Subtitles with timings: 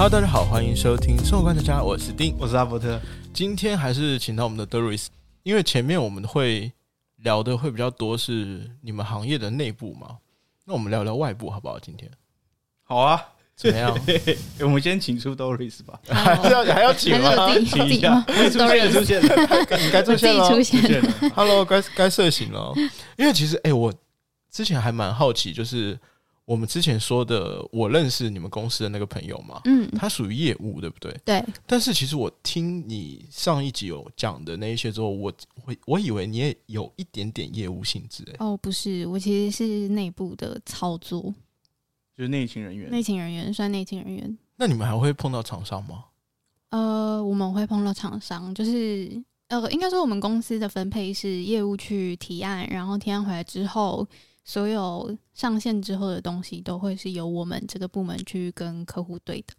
[0.00, 2.34] Hello，大家好，欢迎收听生活观察家，我是丁。
[2.38, 2.98] 我是阿伯特。
[3.34, 5.08] 今天还是请到我们的 Doris，
[5.42, 6.72] 因为前面我们会
[7.16, 10.16] 聊的会比较多是你们行业的内部嘛，
[10.64, 11.78] 那我们聊聊外部好不好？
[11.78, 12.10] 今天
[12.82, 13.22] 好啊，
[13.54, 13.94] 怎么样？
[14.60, 16.00] 我们先请出 Doris 吧。
[16.08, 17.50] 还 是要还要请吗？
[17.66, 20.48] 请一下，出现了，出现了，该出现了哦。
[20.48, 21.30] 出现了。
[21.34, 22.72] Hello，该该睡醒了哦。
[23.18, 23.92] 因为其实哎、我
[24.50, 26.00] 之前还蛮好奇，就是
[26.50, 31.16] 我们之前说的，我认识你们公司的那个朋友嘛，嗯，他属于业务，对不对？
[31.24, 35.32] 对，但是其实我听你上一集有讲的那一些之后，我
[35.64, 41.22] 我我以为你也有一点点业务性质、哎，哦，不是，我其实是内部的操作，
[42.16, 44.38] 就是内勤人员，内勤人员算内勤人员。
[44.56, 46.06] 那你们还会碰到厂商吗？
[46.70, 54.04] 呃，我们会碰到厂商，就是呃，应该说我们公司的分配是业务去提案，然后提案回来之后，
[54.44, 59.54] 所有上线之后的东西都会是由我们这个部门去跟客户对的，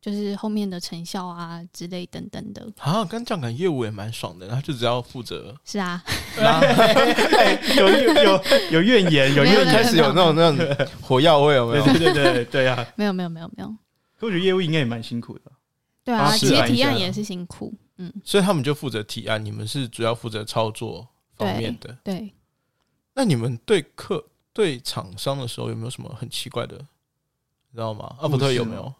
[0.00, 2.66] 就是后面的成效啊之类等等的。
[2.78, 6.02] 啊，跟这样感业务也蛮爽的，然后就只要负责 是啊，
[7.76, 11.84] 有有有有怨言，有怨言，开始有那种那种火药味，有没有？
[11.84, 12.86] 对对对对对啊！
[12.96, 13.68] 没有没有没有没有，
[14.18, 15.52] 可我觉得业务应该也蛮辛苦的。
[16.04, 21.96] 对啊，啊其实提案也是辛苦，嗯，所以他们就负责提案，你们是主要负责操作方面的。
[22.04, 22.32] 对。
[23.14, 28.16] 那你们对客对厂商的时候有没有什么很奇怪的，你知道吗？
[28.20, 28.92] 啊，不对有没有？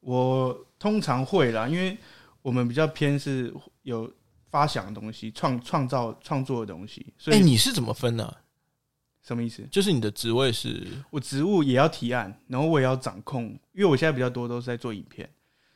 [0.00, 1.96] 我通常会啦，因为
[2.42, 4.10] 我们比较偏是有
[4.50, 8.36] 发想的东西，创创造创作的东西，所哎、以你是怎么分的、
[9.22, 9.62] 什么意思？
[9.70, 15.28] 就是你的职位是我职务也要提案，然后我也要掌控，因为我现在比较多都是在做影片，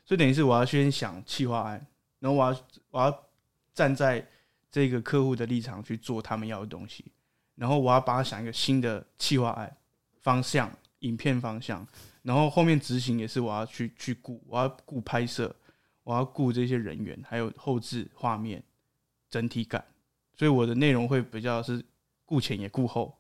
[0.05, 1.87] 所以等于是我要先想企划案，
[2.19, 2.61] 然后我要
[2.91, 3.25] 我要
[3.75, 4.27] 站在
[4.71, 7.05] 这个客户的立场去做他们要的东西，
[7.57, 9.77] 然后我要帮他想一个新的企划案
[10.23, 10.71] 方向、
[11.01, 11.87] 影片方向，
[12.23, 15.55] 然后后面执行也是我要去去顾，我要顾拍摄，
[16.03, 18.63] 我要顾这些人员，还有后置画面
[19.29, 19.85] 整体感，
[20.37, 21.85] 所以我的内容会比较是
[22.25, 23.17] 顾前也顾后。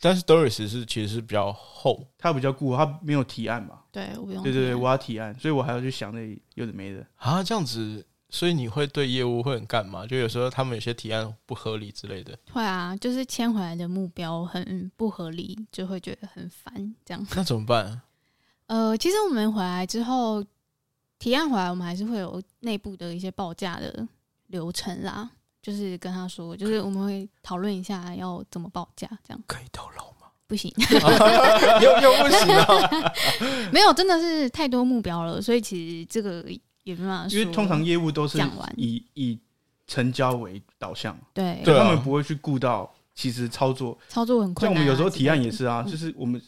[0.00, 7.06] 但是 Doris 是其实是比较厚，他比较顾，他没有提案嘛，对，我不用对对对，我要提案，所以我还要去想那里有的没的。
[7.14, 10.04] 啊，这样子，所以你会对业务会很干嘛？
[10.04, 16.94] 就有时候他们有些提案不合理之类的，会啊，就是签回来的目标很不合理，就会觉得很烦。
[17.04, 18.02] 这样，那怎么办？
[18.66, 20.44] 呃，其实我们回来之后，
[21.20, 24.04] 提案回来，我们还是会有内部的一些报价的
[24.48, 25.30] 流程啦。
[25.62, 30.26] 就是跟他说，就是我们会讨论一下要怎么报价，这样可以透露吗？
[30.48, 30.70] 不行，
[31.80, 33.12] 又又不行啊！
[33.72, 36.44] 没有，真的是太多目标了，所以其实这个
[36.84, 37.38] 也没办法说。
[37.38, 39.38] 因为通常业务都是讲完以以
[39.86, 43.98] 成交为导向，对他们不会去顾到其实操作。
[44.08, 44.72] 操作很困难、啊。
[44.72, 46.40] 像我们有时候提案也是啊，嗯就是我们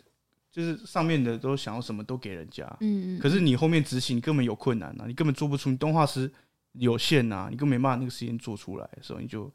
[0.50, 6.32] 就是上面的都想要什么都给人家，嗯嗯，可是你后面执行你根本有困难啊，你根本做不出，你动画师
[6.72, 9.52] 有限啊，你根本没办法那个时间做出来的时候，你就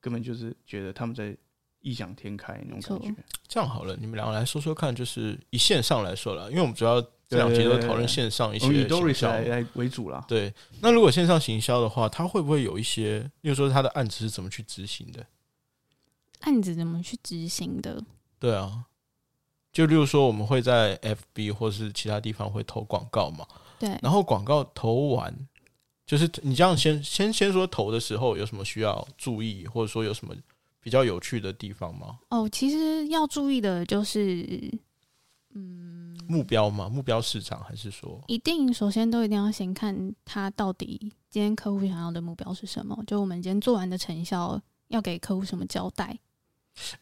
[0.00, 1.36] 根本就是觉得他们在
[1.80, 3.22] 异想天开那种感觉。
[3.48, 9.28] 这样好了，你们两个来说说看，就是以线上来说了，因为我们主要这两集都讨论线上一些行 Doris 销。
[9.28, 10.24] 来来为主了。
[10.28, 15.26] 对，那如果线上行销的话，它会不会有一些，例如说它的案子是怎么去执行的？
[16.40, 18.04] 案子怎么去执行的？
[18.38, 18.84] 对啊，
[19.72, 23.46] 就例如说我们会在 FB 或是其他地方会投广告嘛，
[23.78, 25.34] 对，然后广告投完，
[26.06, 30.34] 就是你这样先先先说投的时候有什么需要注意，或者说有什么
[30.80, 32.18] 比较有趣的地方吗？
[32.28, 34.70] 哦，其实要注意的就是，
[35.54, 36.88] 嗯，目标吗？
[36.88, 46.18] 目标市场还是说一定首先都一定要先看他到底今天客户想要的目标是什么，就我们今天做完的成效要给客户什么交代。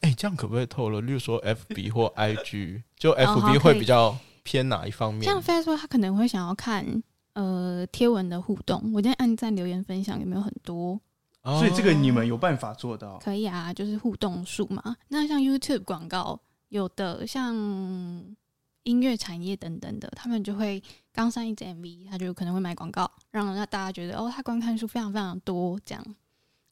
[0.00, 1.00] 哎、这样可不可以透露？
[1.00, 5.24] 例如说 FB 或 IG，就 FB 会比较偏哪一方面？
[5.24, 7.02] 像 Facebook 他可能会想要看
[7.32, 11.00] 呃贴文的互动，我今天按赞、留言、分享有没有很多？
[11.42, 13.18] 哦所以这个你们有办法做到。
[13.18, 14.94] 可以啊，就是互动数嘛。
[15.08, 16.38] 那像 YouTube 广告，
[16.68, 17.56] 有的像
[18.84, 20.82] 音乐产业等等的，他们就会
[21.12, 26.04] 刚上一支 MV，他就可能会买广告，让让大家觉得哦，他观看数非常非常多，这样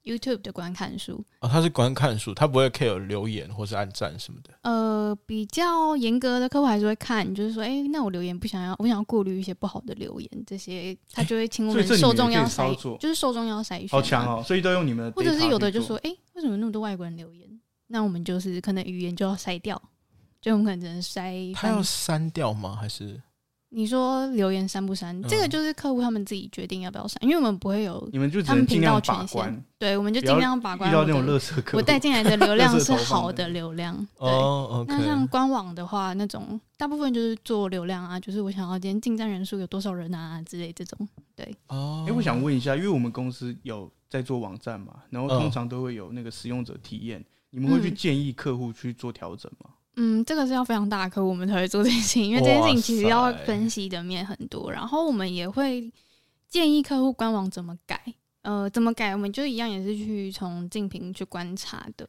[0.02, 1.22] YouTube 的观看数。
[1.40, 4.54] 哦，他是观看数，他不会 care 留言或是按赞什么的。
[4.62, 14.38] 呃，比较严格的客户还是会看，就是说，哎、那我留言不想要，我想要过滤一些不好的留言，这些他就会请我们受众要筛，就是受众要筛选、好强！
[14.38, 14.42] 哦！
[14.42, 17.60] 所以都用你们或者是有的就说，哎、为什么那么多外国人留言？
[17.88, 19.80] 那我们就是可能语言就要筛掉，
[20.40, 22.76] 就我们可能只能筛他要删掉吗？
[22.80, 23.20] 还是
[23.72, 25.22] 你说留言删不删？
[25.28, 31.76] 这个嗯就是客户他们自己决定要不要删，因为我们不会有，你们就只他们能尽量频道权限，对，我们就尽量把关遇到那种我的垃圾客户。
[31.76, 33.96] 我带进来的流量 是好的流量。
[34.18, 41.08] 对，哦那像官网的话，那种大部分就是做流量啊，就是我想要今天进站人数有多少人啊之类这种。
[41.36, 49.70] 对哦，哎、我想问一下，因为我们公司有在做网站嘛，然后嗯通常都会有那个使用者体验，你们会去嗯建议客户去做调整吗？
[50.02, 55.92] 嗯，这个是要非常大的客户我们才会做这件事情，因为这件事情其实要分析的面很多，然后我们也会
[56.48, 58.00] 建议客户官网怎么改。
[58.40, 59.12] 呃，怎么改？
[59.12, 62.06] 我们就一样也是去从竞品去观察的。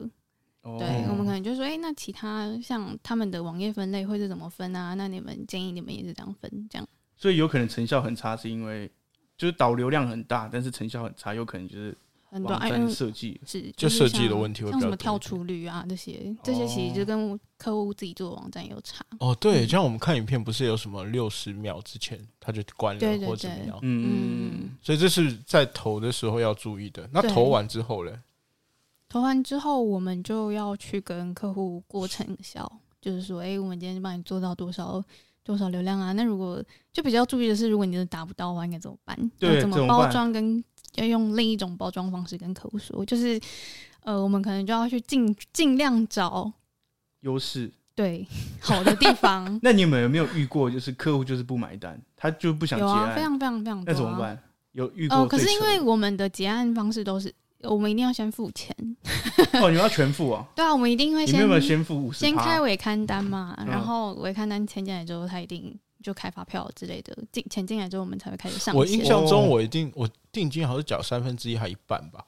[0.61, 4.93] 哦对，我们可能就说，哎、那其他像他们的网页分类会是怎么分啊？
[4.93, 6.87] 那你们建议你们也是这样分，这样。
[7.17, 8.89] 所以有可能成效很差，是因为
[9.37, 11.97] 就是导流量很大，但是成效很差，有可能就是
[12.31, 13.39] 很多哎，网站嗯设计。
[13.45, 19.05] 是就设计的问题会像什么跳出率啊这些，这些其实就跟客户自己做的网站有差。
[19.19, 27.07] 哦，对，像我们看影片，不是有什么六十秒之前他就关了对对或怎么样，嗯，所以这是在投的时候要注意的。
[27.11, 28.17] 那投完之后嘞？
[29.09, 35.03] 投完之后，我们就要去跟客户过成效，就是说，哎、我们今天帮你做到多少
[35.43, 36.13] 多少流量啊？
[36.13, 36.63] 那如果
[36.93, 39.31] 就比较注意的是，如果你真的达不到的话，应该怎么办？
[39.37, 40.63] 对怎么包装跟
[40.95, 43.39] 要用另一种包装方式跟客户说，就是
[44.03, 46.51] 呃，我们可能就要去尽尽量找
[47.21, 47.71] 优势。
[47.93, 48.25] 对
[48.61, 49.59] 好的地方。
[49.61, 53.93] 那你们有没有遇过，就是客户就是不买单，他就不想结案，非常非常非常多、啊。
[53.93, 54.41] 那怎么办？
[54.71, 55.37] 有遇过哦，可？
[55.37, 57.31] 是因为我们的结案方式都是，
[57.63, 58.73] 我们一定要先付钱。
[59.61, 60.45] 哦，你们要全付啊？
[60.55, 62.19] 对啊，我们一定会先你有没有先付五十？
[62.19, 68.75] 先开尾刊单嘛，嗯然后尾刊单签进来之后，他一定就开发票之类的，进钱进来之后，我们才会开始上。
[68.75, 72.25] 我印象中哦我一定我定金好像是缴三分之一还一半吧，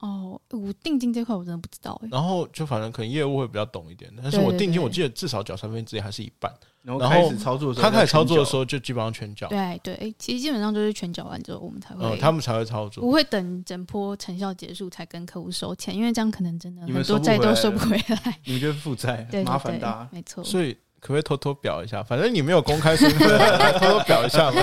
[0.00, 6.52] 哦，我定金这块我真的不知道哎、然后就反正可能业务会比较懂一点，但是我定金我记得至少缴三分之一还是一半。
[6.82, 13.02] 然后然后开始操作的时候，他开始操作的时候，就基本上全缴，对对，其实基本上就是全缴完之后，我们才会，嗯，他们才会操作。
[13.02, 18.38] 不会等整波成效结束才跟客户收钱，因为这样可能真的很多债都收不回来。
[18.46, 20.08] 你们就负债，麻烦大。
[20.10, 20.42] 没错。
[20.42, 22.02] 所以可不可以偷偷表一下？
[22.02, 23.28] 反正你没有公开身份，
[23.80, 24.62] 偷偷表一下嘛。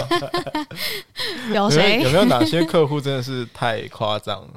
[1.52, 2.10] 表谁有？
[2.12, 4.50] 没有哪些客户真的是太夸张了？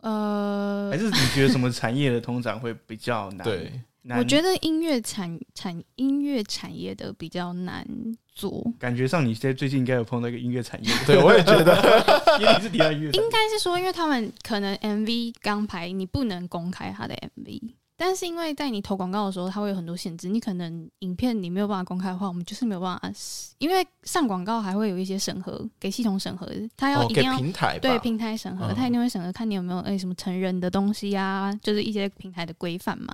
[0.00, 3.44] 呃还，是你觉得什么产业的通常会比较难？
[3.44, 3.72] 对，
[4.18, 7.86] 我觉得音乐产产音乐产业的比较难
[8.34, 8.62] 做。
[8.78, 11.74] 感觉上你现在最近应该有碰到一个音乐产业， 对我也觉得，
[12.38, 17.60] 因为你是提到音乐应该是说，因为他们可能 MV 刚拍，你不能公开他的 MV，
[18.06, 23.10] 但是因为在你投广告的时候，它会有很多限制，你可能影片你没有办法公开的话，我们就是没有办法，
[23.56, 26.46] 因为上广告还会有一些审核，给系统审核，
[26.76, 27.34] 它要一定要。
[27.38, 33.10] 平台对平台审核，嗯它一定会审核，看你有没有诶、什么成人的东西啊，就是一些平台的规范嘛。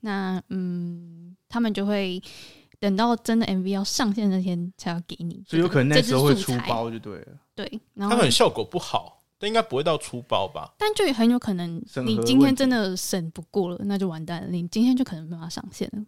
[0.00, 2.20] 那嗯，他们就会
[2.80, 7.28] 等到真的 MV 要上线那天才要给你，所以有可能那时候会出包就对了。
[7.54, 10.74] 对，然他后可能效果不好，但应该不会到出包吧？
[10.78, 14.48] 但就很有可能你今天真的审不过了，那就完蛋了。
[14.48, 16.04] 你今天就可能没办法上线了，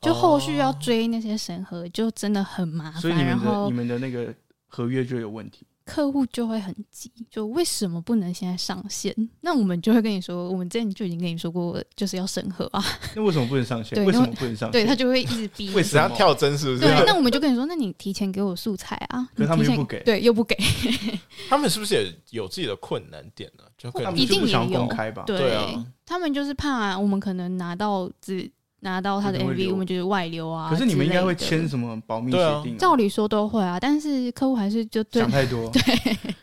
[0.00, 3.00] 就后续要追那些审核，就真的很麻烦。
[3.00, 4.34] 所以你然后们的你们的那个
[4.66, 5.66] 合约就有问题。
[5.84, 9.14] 客户就会很急，就为什么不能现在上线？
[9.42, 12.82] 那我们就会跟你说，我们之前就已经跟你说过，就是要审核啊。
[13.14, 14.02] 那为什么不能上线？
[14.04, 14.72] 为什么不能上线？
[14.72, 15.70] 对他就会一直逼。
[15.74, 16.80] 为什么要跳针是不是？
[16.80, 19.28] 对，那我们就跟你说，那你提前给我素材啊。
[19.34, 20.56] 可他们你提前又不给对，又不给。
[21.48, 23.64] 他们是不是也有自己的困难点呢？
[23.76, 25.24] 就可能他们一定不想也有公开吧？
[25.26, 28.50] 对,、对啊他们就是怕我们可能拿到只
[28.84, 30.68] 拿到他的 MV，我们就是外流啊。
[30.70, 32.78] 可是你们应该会签什么保密协定啊？
[32.78, 35.80] 照理说都会啊，但是客户还是就对想太多，对，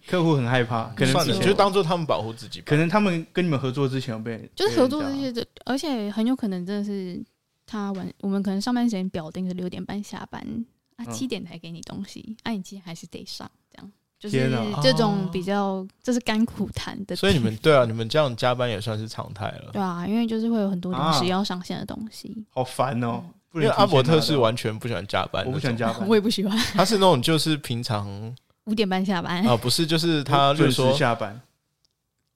[0.08, 2.60] 客户很害怕， 可能算了，就当做他们保护自己。
[2.62, 7.24] 可能他们跟你们合作之前有被就是合作这，被人些，而且很有可能真的是
[7.66, 10.42] 他晚，我们可能上班时间表定是六点半下班
[10.98, 13.50] 啊，嗯七点才给你东西，啊，你今天还是得上，
[14.22, 14.52] 就是
[14.84, 19.72] 这种比较这是甘苦谈的，所以你们 对啊，你们这样加班也算是常态了。
[19.74, 21.26] 对啊，因为就是会有很多临时啊。
[21.26, 23.24] 要上线的东西，家好烦哦。
[23.50, 26.56] 不因为阿伯特是完全不喜欢加班，我不喜欢，加班，我也不喜欢。
[26.76, 28.08] 他是那种就是平常
[28.66, 31.42] 五点半下班，啊，不是就是他我准时就是说下班，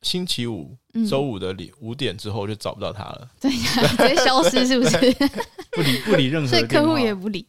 [0.01, 1.05] 星期五、嗯。
[1.05, 3.29] 周五的里五点之后就找不到他了。
[3.39, 4.97] 对呀，直接消失是不是？
[5.71, 7.45] 不理不理任何所以客户也不理，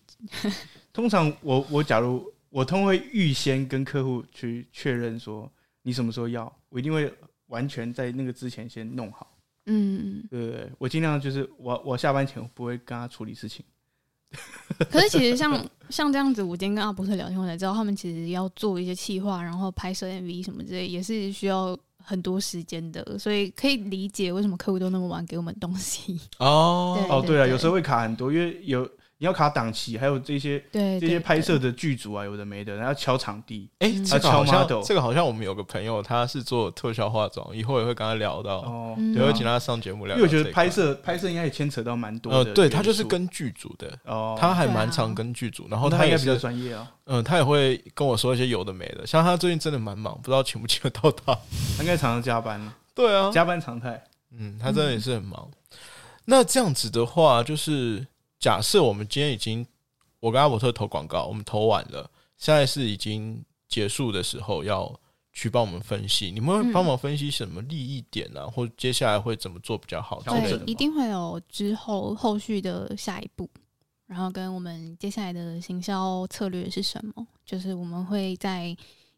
[0.92, 2.22] 通常我我假如
[2.56, 5.46] 我通会预先跟客户去确认说
[5.82, 7.12] 你什么时候要，我一定会
[7.48, 9.30] 完全在那个之前先弄好。
[9.66, 10.26] 嗯。
[10.30, 13.62] 对对对，我尽量就是我我下班前我不会跟他处理事情。
[14.90, 26.18] 可是其实像像这样子，我今天跟阿伯特聊天，我才知道他们其实要做一些企划，然后拍摄 MV 什么之类，也是需要很多时间的，所以可以理解为什么客户都那么晚给我们东西。
[26.38, 33.70] 哦 对哦，对啊，有时候会卡很多，因为有你要卡档期，还有这些这些拍摄的剧组啊，有的没的，然后敲场地。
[33.78, 34.04] 哎、嗯。
[34.04, 51.34] 这个好敲像这个好像我们有个朋友，他是做特效化妆，以后也会跟他聊到，哦，嗯对，对啊会请他上节目聊因为我觉得拍摄拍摄应该也牵扯到蛮多的呃，对他就是跟剧组的，哦，他还蛮常跟剧组，然后他应该比较专业啊，嗯，他也会跟我说一些有的没的，像他最近真的蛮忙，不知道请不请得到他。
[51.78, 52.60] 他应该常常加班，
[52.94, 54.02] 对啊，加班常态。
[54.38, 55.48] 嗯，他真的也是很忙。
[56.26, 58.06] 那这样子的话，就是
[58.38, 59.66] 假设我们今天已经，
[60.20, 64.92] 我跟阿伯特投广告，我们投完了，现在是已经结束的时候，要
[65.32, 66.30] 去帮我们分析。
[66.30, 70.22] 你们帮忙分析什么利益点啊，或接下来会怎么做比较好
[70.66, 73.48] 一定会有之后后续的下一步，
[74.06, 77.26] 然后跟我们接下来的行销策略是什么？
[77.44, 78.76] 就是我们会在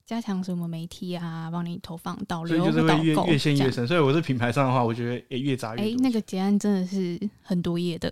[0.08, 3.26] 加强什么媒体啊，帮你投放导所以流、就是会越购。
[3.26, 3.86] 越陷越深。
[3.86, 5.96] 所以我是品牌上的话，我觉得也越砸越哎、多。
[6.00, 8.08] 那个结案真的是很多页的，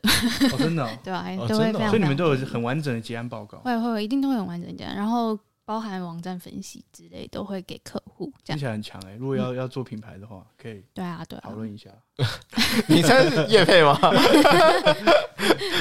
[0.53, 8.57] 哦，真的哦， 对吧、哦真的哦都会非常，所以你们都有很完整的结案报告，会会会一定都会很完整的结案，然后包含网站分析之类都会给客户这样。
[8.57, 9.17] 听起来很强哎。
[9.17, 11.91] 如果要要做品牌的话，可以对啊，对啊讨，论一下。
[12.89, 13.99] 你猜是叶配吗？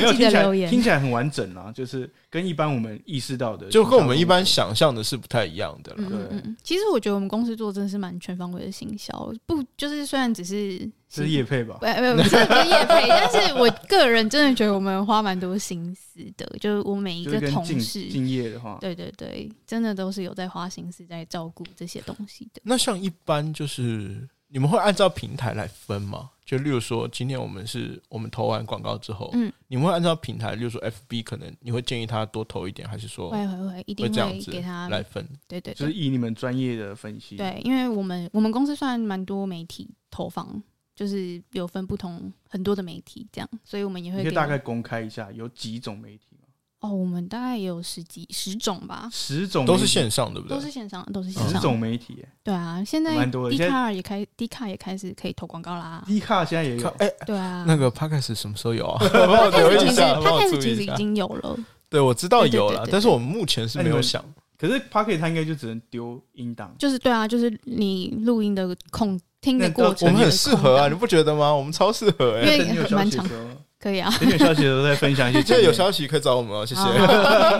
[0.01, 6.00] 没有听起来听起来很完整啊，就是跟一般我们意识到的，就跟我们一般想象的是不太一样的啦。
[6.00, 11.86] 嗯嗯嗯，其实我觉得我们公司做真的是蛮全方位的行销，不就是虽然只是这是叶配吧不？
[11.86, 22.62] 不不是不是业配，但是我个人真的觉得我们花蛮多心思的，就是我每一就是个同事，敬业的话，对对对，真的都是有在花心思在照顾这些东西的。
[22.64, 26.32] 那像一般就是你们会按照平台来分吗？
[26.46, 35.28] 就例如说，今天我们是我们投完广告之后，嗯，你们会按照平台，例如说 FB，可能你会建议他多投一点，还是说会会会，一定会这样子给他来分？
[35.48, 40.62] 对对对就是以你们专业的分析，对，因为我们我们公司算蛮多媒体投放，
[40.96, 46.48] 就是有分不同很多的媒体这样，所以我们也会可以大概公开一下有几种媒体吗？
[46.82, 50.56] 哦，我们大概也有十几十种吧，十种都是线上，对不对？
[50.56, 51.68] 都是线上，都是线十上十。
[51.68, 56.04] 种媒体，对啊，现在蛮多的 D 现在卡也开 D 卡也开始可以投广告啦。
[56.06, 59.00] D 卡现在也有，哎、对啊，那个 Podcast 什么时候有啊？
[59.12, 60.96] 帮 我留其实意一下，帮它我开始其实已。
[60.96, 61.58] 经有了，
[61.90, 64.24] 对，我知道有了，但是我们目前是没有想。
[64.58, 71.54] 可是 Pocket 它应该就只能丢音档，就是对啊，就是你录音的空听的那过程，我们很适合啊，你你不觉得吗？
[71.54, 73.50] 我们超适合哎、因为等你有消蛮长息的时候，
[73.80, 75.58] 可以啊， 等你有消息的时候再分享一些经验。
[75.58, 76.82] 现在有消息可以找我们哦，谢谢。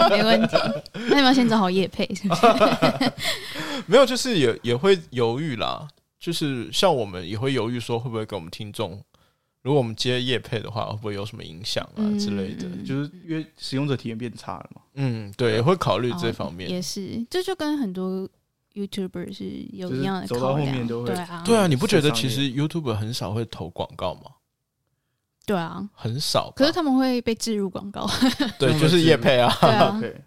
[0.10, 0.58] 没问题。
[0.94, 2.42] 那你们要先找好叶配，是不是？
[3.86, 5.88] 没有，就是也也会犹豫啦，
[6.20, 9.00] 就是像我们也会犹豫说会不会给我们听众，
[9.62, 12.64] 如果我们接业配的话，会不会有什么影响啊之类的？
[12.64, 14.82] 嗯就是因为使用者体验变差了嘛。
[14.96, 16.70] 嗯，对，也会考虑这哦方面。
[16.70, 18.28] 也是，这就跟很多
[18.76, 24.32] YouTuber 是有就是一样的走到后考量面都会对啊，对啊，你不觉得其实 YouTube 很少会投广告吗？
[25.46, 25.90] 对啊。
[25.94, 28.08] 很少吧，可是他们会被置入广告，
[28.60, 29.52] 对，就是业配啊。
[30.00, 30.16] 对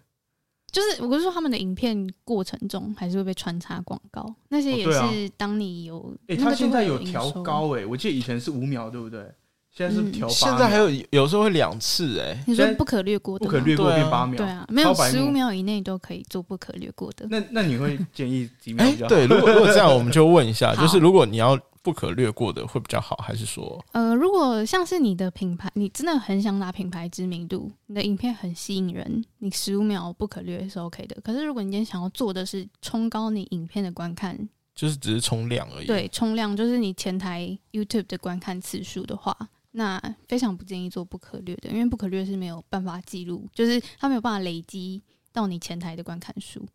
[0.71, 9.31] 就是我是说他们的影片过程中还是会被穿插广告，那些也哦对啊是当你有，哎，那个就它现在会有有调收高哎，我记得以前是五秒，对不对？
[9.71, 17.27] 现在是嗯调八，现在还有有时候会两次哎、你说不可略过的不可略过变八秒，对啊，没有十五秒以内都可以做不可略过的。
[17.29, 19.09] 那那你会建议几秒哎、比较好？
[19.09, 31.15] 对，如果如果这样，我们就问一下， 就是如果你要不可略过的会比较好，还是说呃，如果像是你的品牌，你真的很想拿品牌知名度，你的影片很吸引人，你十五秒不可略是 OK 的。
[31.23, 34.37] 可是如果你今天想要做的是冲高你影片的观看，
[34.75, 35.85] 就是只是冲量而已？
[35.85, 39.35] 对，冲量就是你前台 YouTube 的观看次数的话，
[39.71, 46.65] 那非常不建议做不可略的，因为不可略是没有办法记录，就是它没有办法累积到你前台的观看数。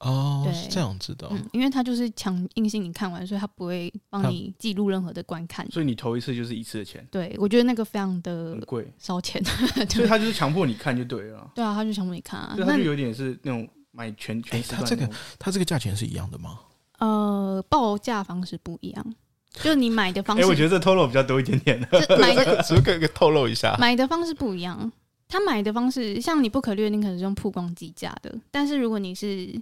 [0.00, 5.66] 哦，对是这样子的哦、嗯，因为它就是强硬性你看完，所以它不会帮你记录任何的观看。
[5.70, 9.42] 所以你投一次就是一次的钱，对，我觉得那个非常很的贵，烧钱。
[9.88, 12.54] 所以他就是强迫你看就对了，对啊，他就强迫你看啊。
[12.58, 16.60] 那所以他就有点是那种买全全时段他这个他这个价钱是一样的吗？
[16.98, 19.14] 呃，报价方式不一样，
[19.62, 21.88] 就你买的方哎，式，我觉得这透露比较多一点点的。
[22.18, 23.76] 买的 只是可以透露一下。
[23.78, 24.90] 买的方式不一样。
[25.28, 29.60] 他买的方式，像你不可略，你可能是用曝光计价的，但是如果你是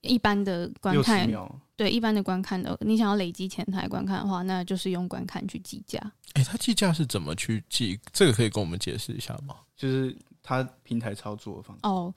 [0.00, 1.30] 一般的观看，
[1.76, 6.00] 对一般的观看的，你想要累积前台观看的话，那就是用观看去计价。
[6.32, 8.00] 哎、他计价是怎么去计？
[8.10, 9.54] 这个可以跟我们解释一下吗？
[9.76, 11.80] 就是他平台操作的方式。
[11.82, 12.14] 哦，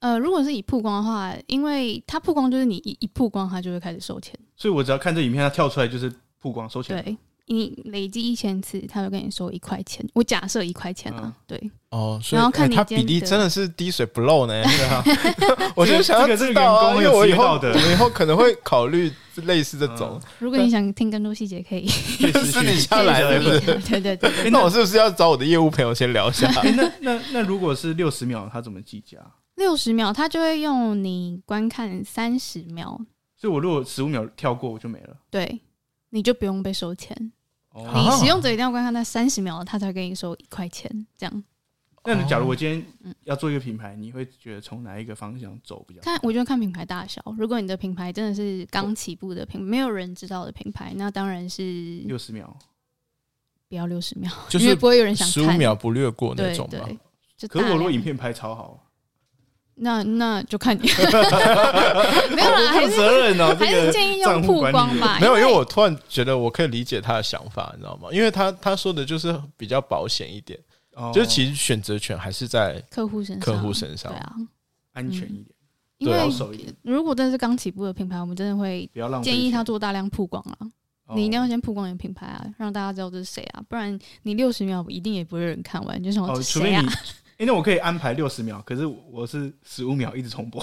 [0.00, 4.38] 呃，如果是以曝光的话，因为它曝光就是你一一曝光，它就会开始收钱。
[4.54, 7.02] 所以我只要看这影片，它跳出来就是曝光收钱。
[7.02, 10.04] 对，你累积一千次，他就跟你收一块钱。
[10.12, 14.62] 我假设一块钱啊，嗯对，哦，所以然后看你比例真的是滴水不漏呢。
[14.64, 15.04] 对啊，
[15.76, 19.10] 我就想要这个知道啊，这个员工很有因为我以后职业道德我以后可能会考虑
[19.44, 21.86] 类似这种如果你想听更多细节，可以
[22.18, 23.88] 可以私私底讯下来的，可以是不是？
[23.90, 26.48] 对对对对， 那我是不是要找我的业务朋友先聊一下？
[27.00, 29.18] 那那如果是六十秒，他怎么计价？
[29.56, 32.98] 六十秒，他就会用你观看三十秒，
[33.36, 35.16] 所以我如果十五秒跳过，我就没了。
[35.30, 35.60] 对，
[36.14, 37.32] 你就不用被收钱。
[37.70, 41.44] 哦，啊你使用者一定要观看那三十秒，他才会给你收一块钱，这样。
[42.04, 46.04] 那你假如我今天嗯要做一个品牌，你会觉得从哪一个方向走比较好？
[46.04, 47.22] 看，我觉得看品牌大小。
[47.38, 52.54] 如果你的品牌真的是刚起步的品，没有人知道的品牌，那当然是六十秒，
[53.68, 55.56] 不要六十秒，就是因为不会有人想十五看。
[55.56, 56.84] 秒不略过那对种嘛。
[56.84, 56.98] 对，
[57.36, 58.84] 就可是我如果量影片拍超好，
[59.74, 60.82] 那那就看你，
[62.36, 65.18] 没有啦，还负是责任哦，这还是建议用曝光吧。
[65.20, 68.08] 没有，因为为我突然觉得我可以理解他的想法，你知道吗？
[68.12, 70.58] 因为他他说的就是比较保险一点，
[70.94, 74.18] 哦就是其实选择权还是在客户身上，客户身上对。
[74.18, 74.32] 啊，
[74.92, 75.46] 安全一点，
[75.98, 76.18] 因为
[76.82, 78.88] 如果真的是刚起步的品牌，我们真的会
[79.22, 80.56] 建议他做大量曝光了。
[80.60, 80.70] 哦
[81.14, 86.96] 你一定要先曝光你的品牌啊，让大家知道这是谁啊，不然你六十秒一定也不会有人看完，就想哦，这谁啊除非
[87.38, 87.44] 你，？
[87.44, 90.62] 哎，那我可以安排六十秒，可是我是十五秒一直重播，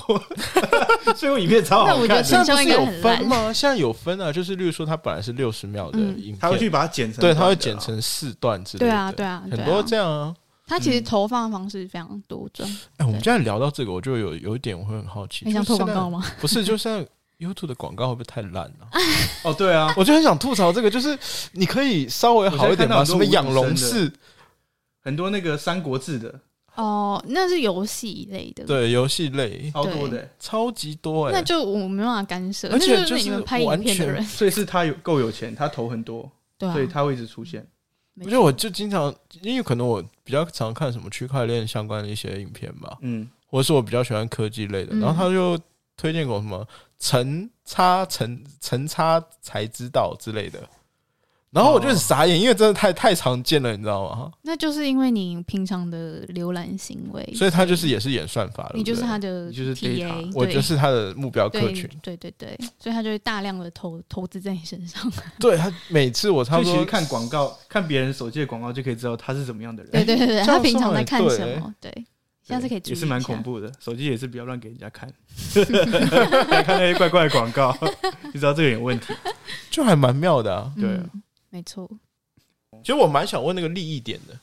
[1.15, 2.23] 所以我影片超好那我觉得。
[2.23, 3.51] 现在不是有分吗？
[3.53, 7.77] 现在有分啊，就是例如说，它本来是六十秒的嗯影片，他会去把它剪成，对，它会剪。
[7.79, 8.87] 成四段之类的。
[8.87, 9.83] 对啊，对啊，很多啊。
[9.87, 10.35] 这样啊。
[10.67, 12.63] 他其实嗯投放的方式非常多种。
[12.97, 16.17] 哎，我们现在聊到这个，我就有有一点我会很好奇，你想就是现在投广告？
[16.19, 16.25] 吗？
[16.39, 17.03] 不是，就现在
[17.39, 18.87] YouTube 的广告会不会太烂了？
[19.43, 21.17] 哦，对啊，我就很想吐槽这个，就是
[21.53, 22.77] 你可以稍微好一点吗？
[22.77, 24.13] 我现在看到很多什么养龙无寺，
[25.01, 26.39] 很多那个《三国志》的
[26.79, 29.69] 哦，那是游戏类的，，对游戏类。
[29.73, 36.73] 超多的，超级多哎、那就我没办法干涉，而且就是你们拍影片的人， 所以是他有够有钱，他投很多，对啊。
[36.73, 37.67] 所以，他会一直出现。
[38.13, 45.01] 没我觉得我就经常，因为可能我比较常看什么区块链相关的一些影片吧，嗯，或者是我比较喜欢科技类的，嗯。
[45.01, 45.59] 然后他就
[45.97, 46.65] 推荐给我什么
[46.97, 50.59] 陈差陈陈差才知道之类的，
[51.51, 54.31] 然后我就很傻眼，因为真的太太常见了，你知道吗？
[54.43, 65.11] 那就是因为你平常的浏览行为，所以他就是也是演算法了，你就是他的你就是 TA，data 我对就是他的目标客群，对对对，所以他就会大量的投投资在你身上。
[65.39, 69.91] 对他每次我差不多其实看广告，看别人手机的广告就可以知道他是怎么样的人。
[69.91, 71.73] 对对对对，他平常在看对什么？
[71.81, 72.05] 对，
[72.43, 75.11] 下次可以注意也是蛮恐怖的，手机也是不要乱给人家看，
[76.63, 77.75] 看那些怪怪的广告，
[78.31, 79.11] 就知道这个有问题。
[79.71, 80.71] 就还蛮妙的啊。
[80.79, 80.99] 对
[81.49, 81.89] 没错。
[82.83, 84.39] 其实我蛮想问那个利益点的，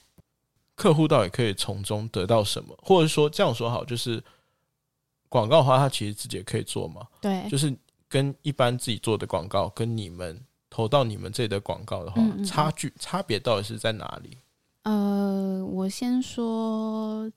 [0.75, 4.23] 客户到底可以从中得到什么，或者说这样说好，就是
[5.29, 7.75] 广告的话，他其实自己也可以做嘛，对，就是
[8.09, 14.39] 跟一般自己做的广告，跟你们投到你们这里的广告的话，嗯嗯嗯差距差别到底是在哪里？
[14.83, 17.31] 呃，我先说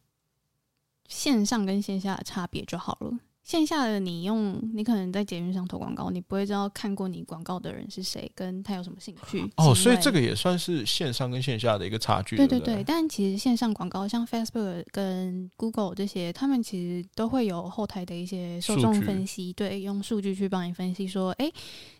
[1.07, 3.11] 线上跟线下的差别就好了。
[3.49, 9.43] 线下的你用，你可能在捷运上投广告，你不会知道看过你广告的人是谁，跟他有什么兴趣。
[9.57, 21.51] 哦，所以这个也算是线上跟线下的一个差距，对不对对对，但其实线上广告像 Facebook 跟 Google 这些，他们其实都会有后台的一些受众分析，对，用数据去帮你分析说，哎、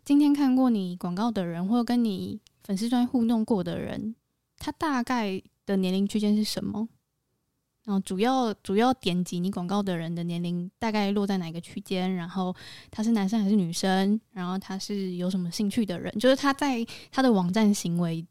[0.05, 4.13] 今天看过你广告的人，或者跟你粉丝专页互动过的人，
[4.59, 6.87] 他大概的年龄区间是什么？
[7.89, 12.13] 然后主要主要点击你广告的人的年龄大概落在哪个区间？
[12.13, 12.55] 然后
[12.91, 14.21] 他是男生还是女生？
[14.31, 16.13] 然后他是有什么兴趣的人？
[16.19, 18.23] 就是他在他的网站行为，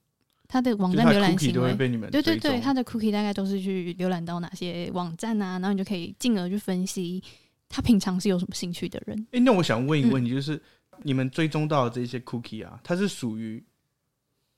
[0.46, 1.74] 他的网站浏览行为，
[2.08, 7.20] 对对对，他的 cookie 大概都是去浏览到哪些网站啊，然后你就可以进而去分析
[7.68, 9.26] 他平常是有什么兴趣的人。
[9.32, 10.62] 哎、那我想问一个问嗯题，就是、
[11.02, 13.60] 你们追踪到的这些 cookie 啊，它是属于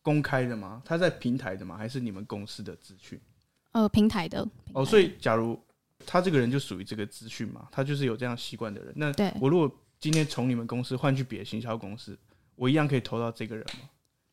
[0.02, 0.82] 公开的吗？
[0.84, 1.78] 它在平台的吗？
[1.78, 3.18] 还是你们公司的资讯？
[3.72, 5.58] 呃，平台的哦，所以假如
[6.04, 8.92] 他这个人就属于这个资讯嘛，他就是有这样习惯的人。
[8.96, 12.18] 那对我如果今天从你们公司换去别的行销公司，
[12.56, 13.88] 我一样可以投到这个人吗？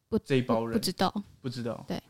[0.10, 1.86] 不这一包人不不知道，不知道。
[1.88, 2.02] 对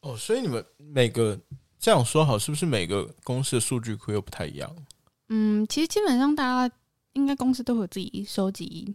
[0.00, 1.38] 哦，所以你们每个
[1.78, 4.70] 这样说好，是不是每个公司的数据库又不太一样？
[5.28, 6.74] 嗯，其实基本上大家
[7.12, 8.94] 应该公司都有自己收集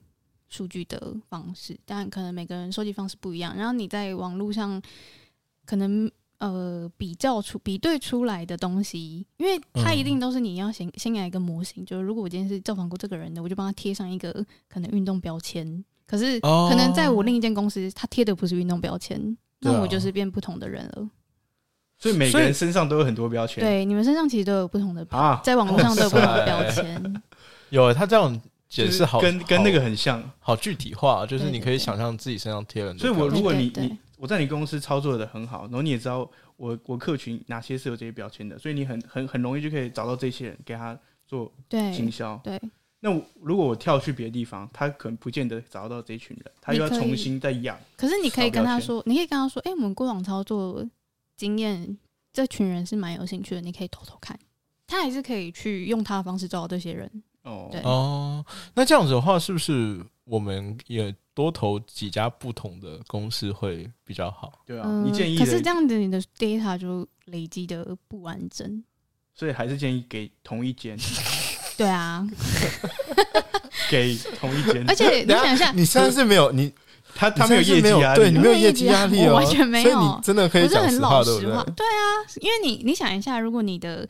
[0.49, 3.55] 数据的方式，但可能每个人收集方式不一样。
[3.55, 4.81] 然后你在网络上
[5.65, 6.11] 可能
[6.41, 14.33] 呃比较出比对出来的东西，因为它一定都是你要先先来一个模型，就是如果我今天是造访过这个人的，我就帮他贴上一个
[14.67, 15.85] 可能运动标签。
[16.07, 21.09] 可是哦可能在我另一间公司，他贴的不是运动标签，那我就是变不同的人了。
[21.97, 23.63] 所以每个人身上都有很多标签。
[23.63, 27.21] 对，你们身上其实都有不同的，啊，在网络上都有不同的标签。
[27.69, 30.21] 有他这样解释好，跟跟那个很像。
[30.39, 33.17] 好具体化，就是你可以想象自己身上贴了很多所以。
[33.17, 42.39] 我如果你你我在你公司操作的很好，然后你也知道我我客群哪些是有这些标签的，所以你很很很容易就可以找到这些人给他做对行销。
[42.43, 42.61] 对，
[42.99, 47.75] 那我如果我跳去别的地方，他可能不见得找到这群人，他又要重新再养。
[47.97, 50.87] 可是你可以跟他说，你可以跟他说，哎、我们过往操作
[51.35, 51.97] 经验，
[52.31, 54.39] 这群人是蛮有兴趣的，你可以偷偷看，
[54.85, 57.11] 他还是可以去用他的方式找到这些人。
[57.41, 64.51] 哦，对哦，那这样子的话，是不是我们也多投几家不同的公司会比较好？
[64.65, 68.83] 对啊，嗯你建议的，可是这样子你的 data 就累积的不完整。
[69.33, 70.97] 所以还是建议给同一间，
[71.77, 72.27] 对啊，
[73.89, 76.71] 给同一间，而且你想一下，你现在是没有你，
[77.15, 79.89] 他他没有业绩压力，对你没有业绩压力哦，完全没有。
[79.89, 81.49] 所以你真的可以讲实话，对不对？
[81.49, 81.63] 老实话，？
[81.75, 82.01] 对啊，
[82.41, 84.07] 因为你你想一下，如果你的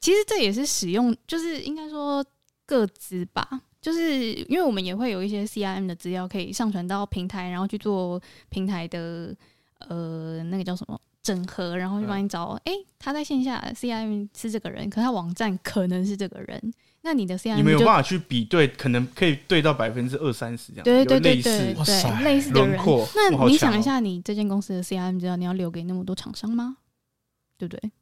[0.00, 2.24] 其实这也是使用，就是应该说
[2.64, 3.46] 各自吧，
[3.86, 9.32] 就是因为我们也会有一些 CRM 的资料可以上传到平台，然后去做平台的
[9.86, 16.60] 呃那个叫什么整合，然后就帮你找，哎、他在线下 CRM 是这个人，可他网站可能是这个人，
[17.02, 22.80] 那你的 CRM 你没有办法去比对，可能可以对到百分之二三十这样，对对对有类似对对类似的人。
[23.14, 26.78] 那你想一下，你这间公司的 CRM 资料，你要留给那么多厂商吗？
[27.56, 27.92] 对不对？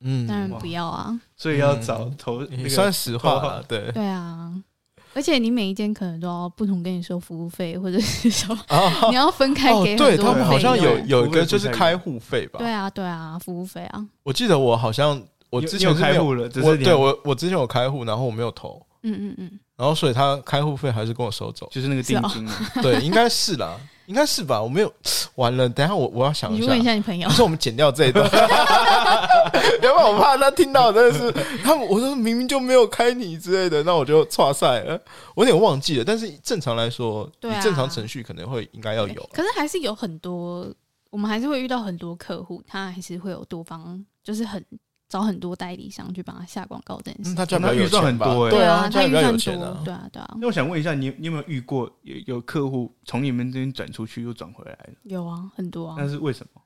[0.00, 1.20] 嗯，当然不要啊。
[1.36, 3.92] 所以要找投算实话头了，对。
[3.92, 4.50] 对啊，
[5.12, 9.08] 而且你每一间可能都要不同跟你收服务费，或者是说 哦。
[9.10, 12.58] 你要分开哦给，很多对他们好像有有一个就是开户费吧？
[12.58, 15.20] 对啊对啊，服务费啊，我记得我好像
[15.50, 21.68] 我之前开户了，只我对我我之前有开户，然后我没有投，嗯嗯嗯，然后所以他开户费还是跟我收走。
[21.72, 23.76] 就是那个定金嘛， 对，应该是啦，
[24.10, 24.60] 应该是吧？
[24.60, 24.92] 我没有，
[25.36, 26.82] 完了，等下我我要想一下你去问一。
[26.84, 28.28] 下你朋友不，是我们剪掉这一段，
[29.82, 35.00] 要不然我怕他听到真的是他们，我说明明就没有开你之类的，那我就错赛了，
[35.36, 36.04] 我有点忘记了。
[36.04, 39.30] 但是正常来说，对啊你正常程序可能会应该要有。
[39.32, 40.66] 可是还是有很多，
[41.10, 44.64] 我们还是会遇到很多客户，他还是会有多方，就是很
[45.10, 47.34] 找很多代理商去帮他下广告这件事嗯，。
[47.34, 49.58] 他家比较有那预算很多欸对啊，他预算有钱。
[49.84, 54.92] 对啊对啊，那我想问一下，你你有没有遇过有有客户从你们这边转出去又转回来的？
[55.02, 56.08] 有啊，很多啊那。
[56.08, 56.62] 是为什么？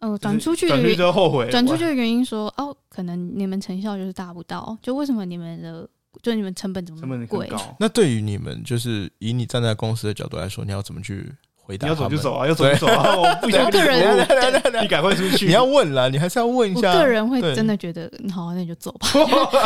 [0.00, 5.88] 呃，转出去的转出去后后悔，转出去的原因说，哦，可能你们成效就是达不到，就为什么你们的，
[6.22, 7.48] 就你们成本怎么成那么贵？
[7.48, 7.76] 本很高。
[7.78, 11.32] 那对于你们，就是以你站在公司的角度来说，你要怎么去
[11.66, 11.98] 回答你要？
[11.98, 13.16] 走就走啊，要走就走啊！
[13.16, 14.26] 我不想个人
[14.62, 15.46] 跟你赶快出去。
[15.46, 16.92] 你要问了，你还是要问一下。
[16.92, 19.08] 我个人会真的觉得，嗯好，那你就走吧。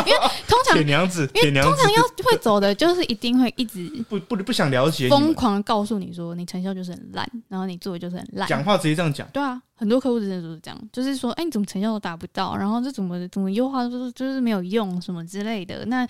[0.07, 8.47] 因为通常铁娘子，因为铁娘子通常要会走的，就是一定会一直不不不想了解疯们，狂告诉你说，你成效就是很烂，然后你做的就是很烂。
[8.47, 9.27] 讲话直接这样讲。
[9.33, 15.85] 对啊，很多客户真的都是这样，就是说，哎、你怎么成效都达不到，然后这怎么怎么优化就是就是没有用什么之类的。
[15.85, 16.07] 那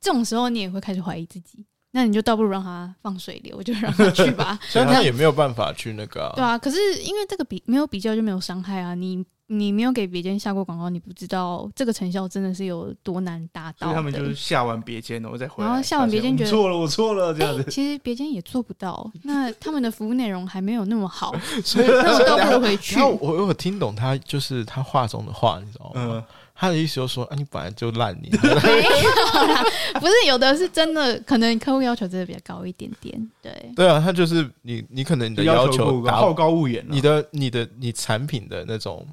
[0.00, 4.58] 这种时候你也会开始怀疑自己，那你就倒不如让他放水流，就让他去吧。
[4.62, 13.86] 虽然他也没有办法去那个、啊，对啊，可是因为这个比没有比较就没有伤害啊，你你没有给别间下过广告，你不知道这个成效真的是有多难达到的。
[13.86, 17.70] 所以他们就是下完别间，然后再回来，然后下完别间觉得错了，我错了， 这样哎、子。
[17.70, 21.34] 其实别间也做不到，那他们的服务内容还没有那么好，
[21.64, 25.92] 所以那我倒不如回去 我我有听懂他就是他话中的话，你知道吗？
[25.96, 33.30] 嗯，他的意思就是说啊，你本来就烂你，没有啦，不是有的是真的，可能客户要求真的比较高一点点。
[33.40, 36.90] 对，对啊，他就是你你可能你的要求好高骛远啊。
[36.90, 39.06] 你的你的你产品的那种，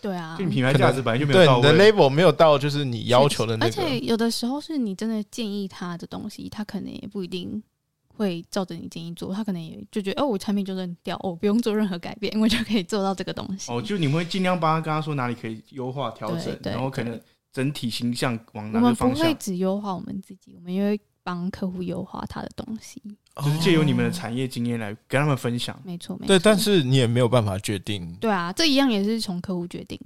[0.00, 0.44] 对啊就。
[0.44, 7.62] 你品牌价值本来就没有对你的位，，label 没有到就是你要求的那而且个，有的时候是你真的建议他的东西，他可能也不一定
[8.08, 13.72] 会照着你建议做，他可能也就觉得哦，我产品就是很屌，哦，不用做任何改变，我就可以做到这个东西。
[13.72, 17.18] 哦，就你们会尽量帮他跟他说哪里可以优化调整对，然后可能
[17.52, 23.02] 整体形象往我哪个们不会向，只优化我们自己，我们也会帮客户优化他的东西。
[23.44, 26.28] 就是借由你们的哦产业经验来跟他们分享没错，没错。
[26.28, 28.14] 对，但是你也没有办法决定。
[28.20, 29.98] 对啊，这一样也是从客户决定。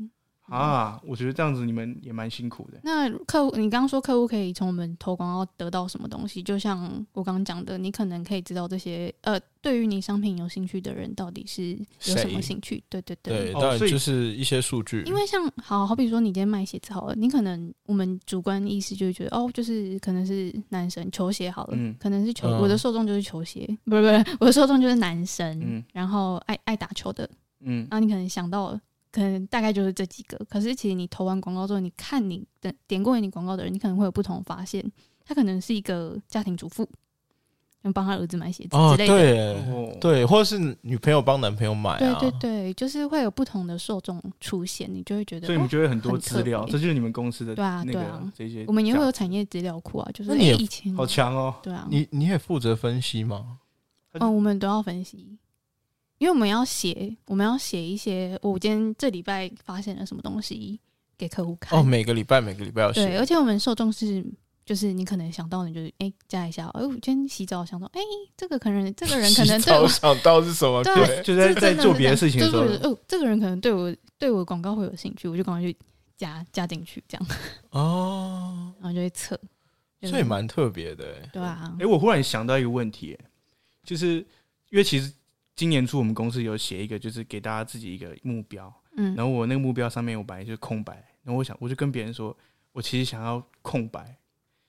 [0.46, 1.00] 啊。
[1.04, 2.78] 我觉得这样子你们也蛮辛苦的。
[2.83, 6.42] 那客户，你刚刚说客户可以从我们投广告得到什么东西？
[6.42, 12.83] 就像我刚刚讲的，你可能可以知道这些呃，对于你商品有兴趣的人到底是有什么谁兴趣？
[12.88, 27.28] 对对对，哦所以当然就是一些数据，因为像好好比说，你今天卖鞋子好了，你可能我们主观意识就会觉得哦，就是可能是男生球鞋好了，嗯可能是球，嗯我的受众就是球鞋，不是不是，我的受众就是男生，嗯然后爱爱打球的，
[27.61, 28.78] 嗯然后你可能想到
[29.14, 34.85] 可能大概就是这几个，可是其实你投完广告之后，你看你的点过你广告的人，你可能会有不同的发现，
[35.24, 36.85] 他可能是一个家庭主妇，
[37.83, 39.14] 能帮他儿子买鞋子哦，之类的。
[39.16, 51.55] 对哦，对，或者是女朋友帮男朋友买对啊，对对，就是会有不同的受众出现，你就会觉得，哦所以你们就会很多资料，这就是你们公司的对啊对啊这些，我们也会有产业资料库啊，就是那你以前好强哦。
[51.62, 53.59] 对啊，你你也负责分析吗？
[54.14, 55.38] 嗯，我们都要分析，
[56.18, 60.81] 因为我们要写，我们要写一些我今天这礼拜发现了什么东西
[61.18, 61.79] 给客户看。
[61.79, 64.24] 哦，每个礼拜每个礼拜要对，写，而且我们受众是，
[64.64, 68.00] 就是你可能想到，你就是哎、加一下，哎、我今天洗澡想到，哎、
[68.37, 70.83] 这个可能这个人可能洗对我想到是什么？
[70.85, 75.77] 对对，就在在做别的是这样事情的时候就是哦，这个人可能对我对我的广告会有兴趣，我就赶快去
[76.16, 77.27] 加加进去，这样，
[77.70, 79.37] 哦，然后就会测，
[80.00, 81.31] 就是所以蛮特别的欸。
[81.33, 83.27] 对啊哎、，我忽然想到一个问题、哎
[83.85, 84.14] 就是
[84.70, 85.12] 因为其实
[85.57, 89.14] 今年初我们公司有写一个，就是给大家自己一个目标，嗯。
[89.14, 92.37] 然后我那个目标上面我本来就是空白，然后我想我就跟别人说，
[92.73, 94.17] 我其实想要空白，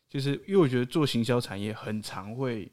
[0.09, 2.71] 就是因为我觉得做行销产业很常会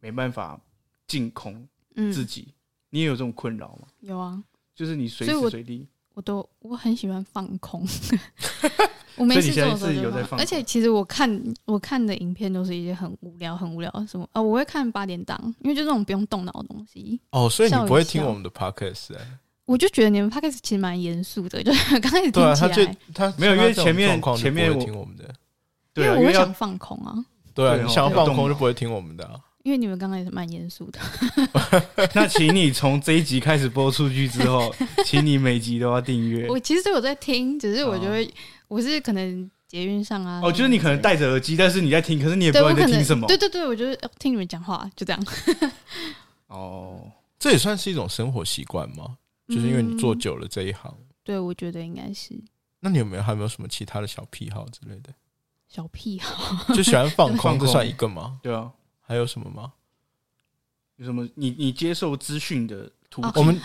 [0.00, 0.60] 没办法
[1.06, 2.54] 净空自嗯，己，
[2.90, 3.88] 你也有这种困扰吗？
[4.00, 4.42] 有啊，
[4.74, 7.86] 就是你随时随地，我都我很喜欢放空。
[9.16, 17.20] 我没所以你事做的时候现在是有就放而且其实我看我看的影片都是一些很无聊、很无聊的什么呃，我会看八点档，因为就这种不用动脑的东西。
[17.30, 19.20] 哦，所以你不会听我们的 podcast 哎？
[19.66, 25.24] 我就觉得你们 podcast 其实蛮严肃的，就是 刚开始对啊，他就听起来，他没有因为前面前面我听我们的，
[25.94, 27.14] 对啊，因为我会想放空啊，
[27.54, 29.40] 对你想要放空就不会听我们的啊。
[29.66, 31.00] 因为你们刚开始蛮严肃的。
[32.14, 34.72] 那请你从这一集开始播出去之后，
[35.04, 36.48] 请你每集都要订阅。
[36.48, 38.32] 我其实都有在听，只是我哦觉得
[38.68, 43.26] 我是可能捷运上啊，哦，就是你可能戴着耳机，但是你在听，可是你也不知道你在听什么。
[43.26, 45.26] 对对对，我就是呃听你们讲话，就这样。
[46.46, 49.16] 哦，这也算是一种生活习惯吗？
[49.48, 52.40] 就是因为你做嗯久了这一行，对，我觉得应该是
[52.78, 55.12] 那你有没有还有没有什么其他的小癖好之类的？
[55.68, 56.72] 小癖好。
[56.72, 58.38] 就喜欢放空，放空这算一个吗？
[58.40, 58.70] 对啊，
[59.06, 59.72] 还有什么吗？
[60.96, 63.40] 有什么你你接受资讯的途哦径？
[63.40, 63.60] 我们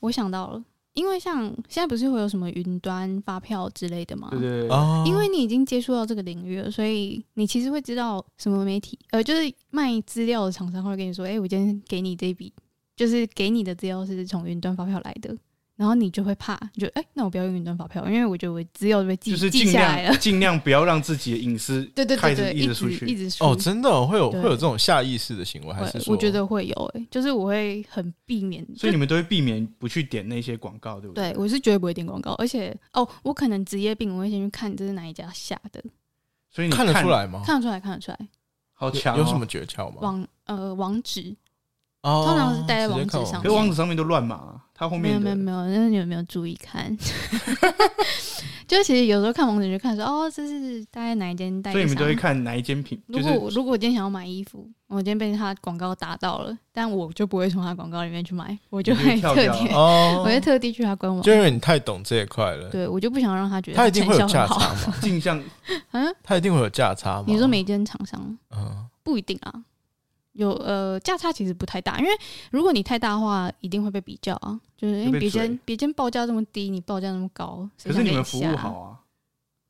[0.00, 4.28] 我想到了，因为像现在不是会有什么云端发票之类的吗？
[4.32, 12.52] 对对对，啊，因为你已经接触到这个领域了，所以你其实会知道什么媒体，呃，就是卖资料的厂商会跟你说，哎、我今天给你这笔，
[12.96, 15.36] 就是给你的资料是从云端发票来的，
[15.82, 20.20] 然后你就会怕，你就哎、那我不要用云端发票，因为我觉得我只有被记就是记尽下来了量。
[20.20, 35.82] 尽量不要让自己的隐私 对对对对，一直出去一直出哦，真的哦会有对会有这种下意识的行为，还是我觉得会有诶、就是我会很避免，所以你们都会避免不去点那些广告，对不对我是绝对不会点广告，而且哦，我可能职业病，我会先去看这是哪一家下的，
[36.48, 37.42] 所以你看得出，来吗？
[37.44, 38.18] 看得出来，看得出来，
[38.72, 39.18] 好强哦。
[39.18, 39.96] 有什么诀窍吗？
[40.00, 41.34] 网呃网址
[42.02, 46.96] 哦，通常是待在网址上可是网址上面都乱码啊，它后没有面没有没有，那你有没有注意看？
[48.66, 51.74] 就其实有时候看网址就看说哦，这是大概哪一间代理商。
[51.74, 61.22] 所以你们就会看哪一间品，就如果如果我今天想要买衣服，我今天被他广告打到了，但我就不会从他广告里面去买，我就会特地，哦 我，会特地去他官网。
[61.22, 64.26] 就因为你太懂这一块了，对我就不想让他觉得他一定会有。
[64.26, 64.56] 价差
[64.88, 65.38] 嘛，镜像
[65.90, 67.24] 嗯，哦他一定会有价差嘛。
[67.26, 69.52] 你说每间厂商嗯，不一定啊，
[70.32, 72.10] 有呃价差其实不太大，因为
[72.50, 78.98] 如果你太大的话，一定会被比较啊，就是因为别间别间报价这么低，你报价那么高，可是你们服务好啊，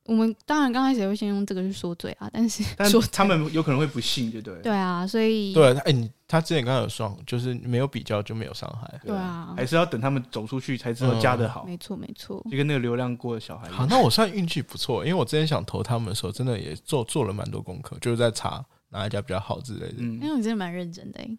[0.05, 4.61] 我们当然刚开始也会先用这个去说嘴啊，但是但说他们有可能会不信，对不对？
[4.61, 8.99] 对啊，所以对，哎，你他之前刚刚有说，就是没有比较就没有伤害。
[9.05, 13.87] 对啊还是要等他们走出去才知道加的好，没错没错，就跟那个流量过的小孩好，样。
[13.89, 18.63] 那我算运气不错，因为我之前想投他们的时候，真的也做做了蛮多功课，就是在查
[18.93, 19.95] 哪一家比较好之类的。
[19.97, 20.13] 嗯。
[20.13, 21.37] 因，为你真的蛮认真的、欸，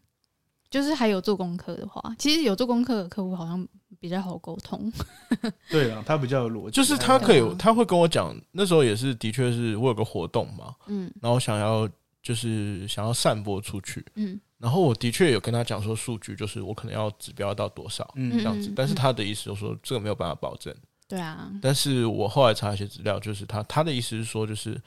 [0.68, 3.66] 就是还有做功课的话，其实有做功课的客户好像
[4.00, 4.92] 比较好沟通。
[5.70, 11.10] 对啊，他比较有逻辑，就是他可以他会跟我讲，那时候也是的确是我有个活动嘛，嗯。
[11.22, 11.88] 然后想要
[12.22, 14.38] 就是想要散播出去，嗯。
[14.58, 18.32] 然后我的确有跟他讲说数据，就是我可能要指标到多少嗯。
[18.38, 20.74] 这样子嗯，但是他的意思就是说这个没有办法保证。
[21.06, 24.80] 对啊，但是我后来查一些资料，就是他他的意思是说，就是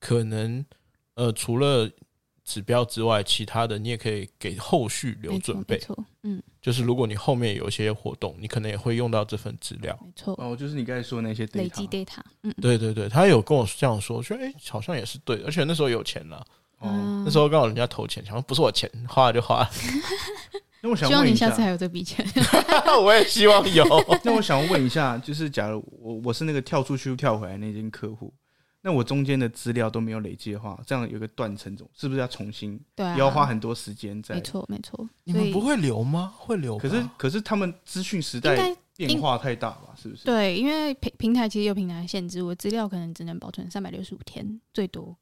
[0.00, 0.64] 可能
[1.14, 1.88] 呃除了
[2.48, 5.80] 指标之外，其他的你也可以给后续留准备没。
[5.82, 9.94] 错，嗯，就是如果你后面有一些活动，你可能也会用到这份资料。
[10.02, 16.38] 没错，哦，就是你刚才说的那些 data 累积 data，嗯，对对对，他有跟我这样说，说哎、好像也是对的，而且那时候有钱了，
[16.78, 16.88] 哦。
[16.90, 19.70] 嗯那时候刚好人家投钱，想说不是我钱，花了就花了，
[20.80, 22.26] 那我想问一下，你下次还有这笔钱。
[23.04, 23.84] 我也希望有。
[24.24, 28.32] 那我想问一下，就是假如我我是那个跳出去跳回来那间客户，
[28.80, 32.80] 那我中间的资料都没有累积的话，这样有一个断层，总是不是要重新？
[32.94, 34.40] 对啊，也要花很多时间在没。
[34.40, 36.32] 错没错，你们不会留吗？
[36.36, 39.94] 会留，可是可是他们资讯时代变化太大吧？
[40.00, 40.24] 是不是？
[40.24, 45.16] 对，因为平平台其实有平台限制，我资料可能只能保存三百六十五天最多。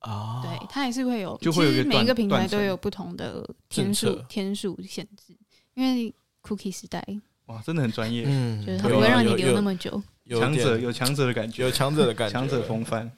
[0.00, 5.36] 啊，对，它还是会有，就会每一个平台都有不同的天数天数限制，
[5.74, 7.04] 因为 cookie 时代
[7.46, 10.00] 哇，真的很专业，嗯，就是不会让你留那么久。
[10.28, 13.10] 有强者有强者的感觉，有强者的感觉，强者风范。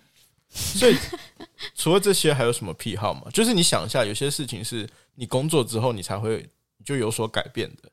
[0.48, 0.96] 所以
[1.74, 3.22] 除了这些，还有什么癖好吗？
[3.32, 6.48] 就是你想一下，有些事情是你工作之后你才会
[6.84, 7.90] 就有所改变的。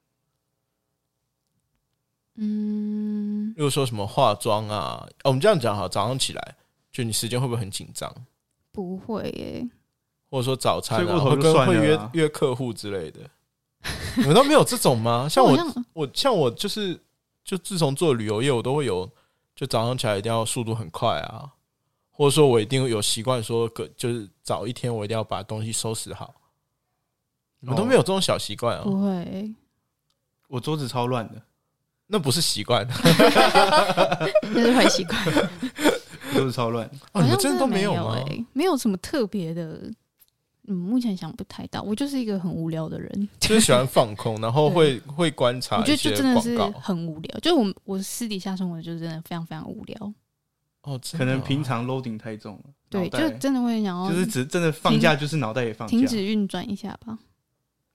[2.36, 6.56] 嗯，又说什么化妆啊，哦我们这样讲哈，早上起来
[6.92, 8.14] 就你时间会不会很紧张？
[8.72, 9.68] 不会耶，
[10.30, 13.22] 或者说早餐会跟会约约客户之类的，
[14.18, 15.28] 你们都没有这种吗？
[15.28, 15.58] 像我
[15.94, 17.00] 我像我就是
[17.48, 19.10] 就自从做旅游业，我都会有
[19.56, 21.50] 就早上起来一定要速度很快啊，
[22.12, 26.34] 或者说我一定有习惯说个就是早一天我一定要把东西收拾好。
[27.62, 28.84] 你们都没有这种小习惯啊？
[28.84, 29.56] 不会，
[30.50, 31.42] 我桌子超乱的，
[32.08, 32.86] 那不是习惯
[34.44, 35.18] 那是坏习惯。
[36.36, 36.86] 桌子超乱。
[37.14, 38.16] 哦，你们好像真的都没有有吗？
[38.28, 39.90] 欸没有什么特别的。
[40.68, 41.82] 嗯，目前想不太到。
[41.82, 46.58] 我就是一个很无聊的人， 就是喜欢放空，然后会会观察我觉得就真的是。
[46.80, 47.40] 很无聊。
[47.40, 50.14] 就我我私底下生活就是真的非常非常无聊。
[50.84, 57.18] 哦，可能哦平常 loading 太重了，对，就真的会想要就是只真的放假就是脑袋也放假停，止运转一下吧。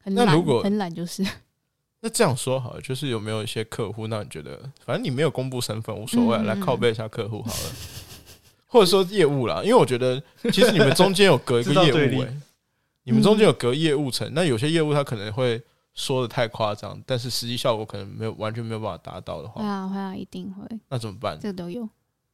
[0.02, 1.24] 很懒，那如果很懒就是
[2.02, 7.70] 那这样说好了，就是有没有一些客户，那你觉得，反正你没有公布身份无所谓，嗯嗯来靠背一下客户好了，
[8.66, 12.36] 或者说业务啦，因为我觉得其实你们中间有隔一个业务、欸，
[13.04, 15.62] 你们中间有隔业务层，那有些业务他可能会
[15.94, 21.38] 说的太夸张，但是实际效果可能没有完全没有办法达到的话，会啊会啊，一定会，那怎么办？
[21.40, 21.88] 这个都有。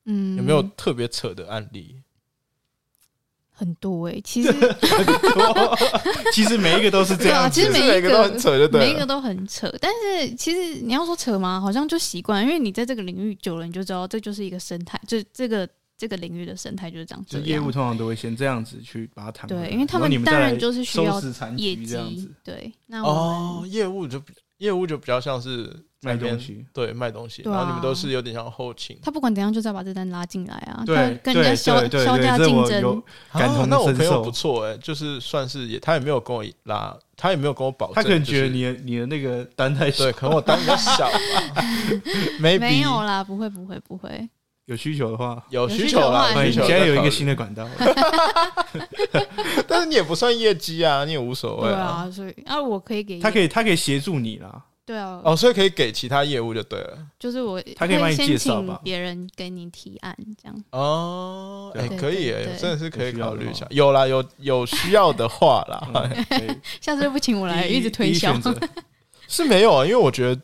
[0.05, 2.03] 嗯，有没有特别扯的案例？
[3.51, 4.53] 很多哎、其实
[6.33, 7.51] 其实每一个都是这样。
[7.51, 8.87] 其实每一个都很扯，就对了。
[8.87, 11.61] 每一个都很扯，但是其实你要说扯吗？
[11.61, 15.69] 好像就习惯，因为你在这个领域久了，你就知道这就是一个生态，这这个
[15.99, 17.47] 这个领域的生态就是这样这样。
[17.47, 21.21] 就业务通常都会先这样子去把它谈对，因为他们当然就是需要
[21.57, 22.73] 业局这样绩子，对。
[22.87, 24.23] 那我哦，业务就
[24.59, 25.71] 业务就比较像是
[26.03, 26.65] 卖东西。
[26.73, 28.97] 对卖东西，啊然后你们都是有点像后勤。
[29.03, 41.63] 他不管怎样，就是要把这单拉进来啊，对他跟人家对销对对销价竞争我有，感啊同身那我朋友受不错哎、就是算是也，他也没有跟我拉，他也没有跟我保证，他可能觉得就是你的你的那个单太小对，，可能我单比较小吧，
[42.41, 44.29] maybe 没有啦，不会不会不会，
[44.69, 47.67] 有需求的话，有有需求啦，现在有一个新的，管道，
[49.67, 56.99] 但是你也不算业绩啊，你也无所谓对啊，所以啊，我可以给他可以他可以协助你啦，对啊，哦，所以可以给其他业务就对了。
[57.19, 58.79] 就是我他可以帮你会先请介绍吧。
[58.85, 60.65] 别人给你提案这样。
[60.73, 63.67] 哦，哎、对可以真的是可以考虑一下。
[63.71, 65.89] 有啦，有有需要的话啦，
[66.29, 68.35] 嗯 下次就不请我来，一直推销。
[69.27, 70.41] 是没有啊，因为我觉得，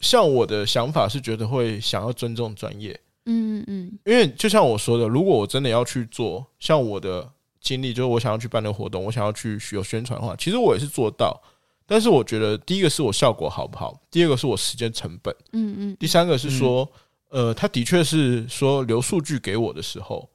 [0.00, 7.30] 像我的想法是觉得会想要尊重专业，嗯嗯因为就像我说的，如果我真的要去做，像我的
[7.60, 11.40] 经历，就是我想要去办那个活动，我想要去有宣传的话，其实我也是做到。
[11.84, 16.88] 但是我觉得，第一个是我效果好不好，第二个是我时间成本，嗯嗯第三个是说，
[17.28, 20.26] 呃，他的确是说留数据给我的时候，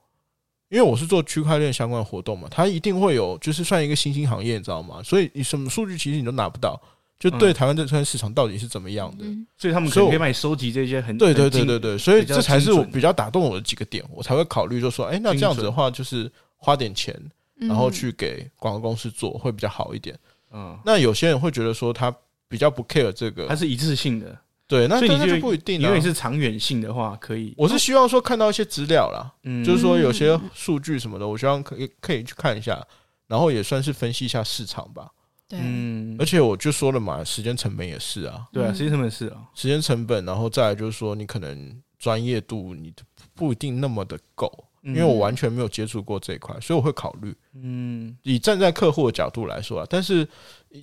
[0.69, 5.02] 因为我是做区块链相关的活动嘛，它一定会有，就是算一个新兴行业，你知道吗？
[5.02, 6.80] 所以你什么数据其实你都拿不到，
[7.19, 7.53] 就对嗯。
[7.53, 9.25] 台湾这块市场到底是怎么样的。
[9.25, 9.45] 嗯。
[9.58, 17.13] 所以他们可所以我能可以帮你收集这些很对对对对对，所以这才是我比较打动我的几个点，我才会考虑就说，哎、那这样子的话，就是花点钱，
[17.60, 20.17] 嗯，然后去给广告公司做会比较好一点。
[20.51, 22.13] 嗯，那有些人会觉得说他
[22.47, 23.47] 比较不 care 这个。
[23.47, 25.88] 它，是一次性的，对，那所就就不一定啊。
[25.88, 25.99] 因为。
[25.99, 29.63] 是长远性的话，可以，我是希望说看到一些资料啦，嗯。
[29.65, 32.82] 就是说有些数据什么的，我希望可以可以去看一下，
[33.27, 35.12] 然后也算是分析一下市场吧。
[35.47, 42.93] 对，嗯而，且我就说了嘛，时间成本也是啊，对啊，时间成本是啊，时间成本，然后再来就是说你可能专业度你
[43.33, 49.88] 不一定那么的够，因因为我完全没有接触过这一块，所以我会考虑嗯，以站在客户的角度来说啊。
[49.89, 50.27] 但是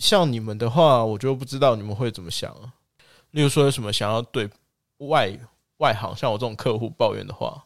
[0.00, 2.72] 像你们的话，我就不知道你们会怎么想啊。
[3.32, 4.48] 例如说有什么想要对
[4.98, 5.36] 外
[5.78, 7.62] 外行像我这种客户抱怨的话，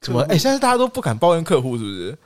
[0.00, 0.20] 怎么？
[0.30, 2.16] 哎、现在大家都不敢抱怨客户，是不是？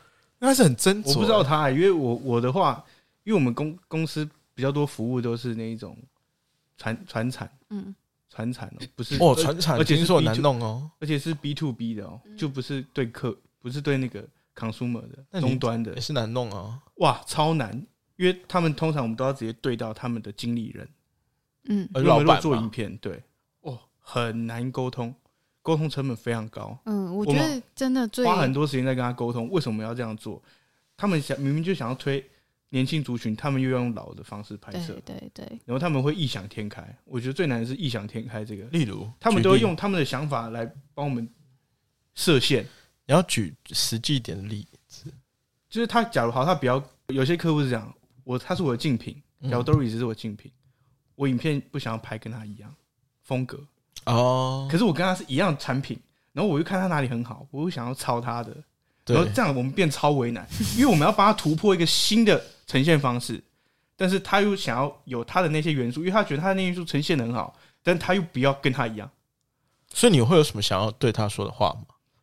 [0.41, 1.09] 因为他是很斟酌。
[1.09, 2.85] 我不知道他、因为我我的话，
[3.25, 5.97] 因为我们公公司比较多服务都是那一种
[6.77, 7.95] 传传产嗯
[8.29, 10.91] 传产哦，不是哦，而船产而且是听说很难弄哦。
[11.01, 16.79] 而且是 B to B 的哦，就不是对客，不是对那个 consumer 的终端的也，是难弄哦。
[16.97, 17.75] 哇，超难，
[18.17, 20.89] 因为他们通常我们都要直接对到他们的经理人，
[21.65, 23.21] 嗯老板嘛做影片，对，
[23.63, 25.13] 哦，很难沟通，
[25.61, 30.41] 沟通成本非常高，嗯，我觉得真的最花很多时间在跟他沟通，为什么要这样做？
[30.97, 32.25] 他们想明明就想要推
[32.71, 36.83] 年轻族群，他们又要用老的方式拍对摄，对对，然后他们会异想天开。
[37.05, 41.29] 我觉得最难的是异想天开这个，例如，他们都会用他们的想法来帮我们
[42.15, 42.65] 设限。
[43.07, 45.13] 你要举实际一点的例子。
[45.69, 47.95] 就是他假如好，他比较有些客户是这样，
[48.25, 49.51] 我他是我的竞品，嗯。
[49.51, 50.51] 假如 Doris 是我竞品，
[51.15, 52.75] 我影片不想要拍跟他一样
[53.23, 53.59] 风格，
[54.07, 55.99] 哦，可是我跟他是一样的产品，
[56.33, 58.57] 然后我又看他哪里很好，我又想要抄他的，
[59.07, 60.47] 然后这样我们变超为难，
[60.77, 63.43] 因为我们要帮他突破一个新的呈现方式，
[63.97, 69.11] 但是他又想要有他的那些元素，因为他觉得他的那些元素呈现的很好，但他又不要跟他一样。
[69.93, 71.83] 所以你会有什么想要对他说的话吗？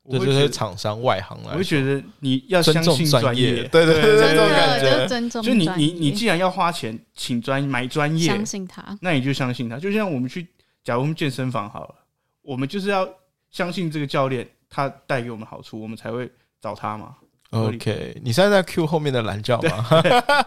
[0.10, 9.78] 对这些我觉得，厂商外行来，我会觉得你要相尊重信专业业，对对对对种感觉就尊重就你你你既然要花钱请专买专业相，信他，那你就相信他。
[9.78, 10.48] 就像我们去，
[10.82, 11.96] 假如我们健身房好了，
[12.42, 13.06] 我们就是要
[13.52, 16.32] 相信这个教练，他带给我们好处，我们才会
[16.62, 17.18] 找他嘛。
[17.52, 19.86] OK，你现在在 Q 后面的蓝教吗？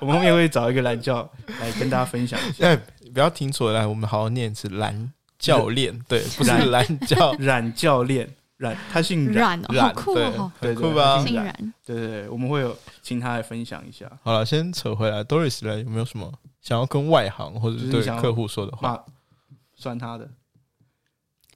[0.01, 1.29] 我们后面会找一个蓝教
[1.61, 2.67] 来跟大家分享一下。
[2.67, 2.77] 哎，
[3.15, 8.29] 不要听错了，来，我们好好念一次蓝教练，对，不是蓝蓝教， 冉教练，
[8.59, 11.27] 冉，他姓冉，冉对酷哦，对对很酷吧对？
[11.27, 14.11] 姓冉，对对对，我们会有请他来分享一下。
[14.23, 16.31] 好了，先扯回来，Doris 来有没有什么
[16.61, 19.03] 想要跟外行或者是对客户说的话？
[19.75, 20.29] 算他的，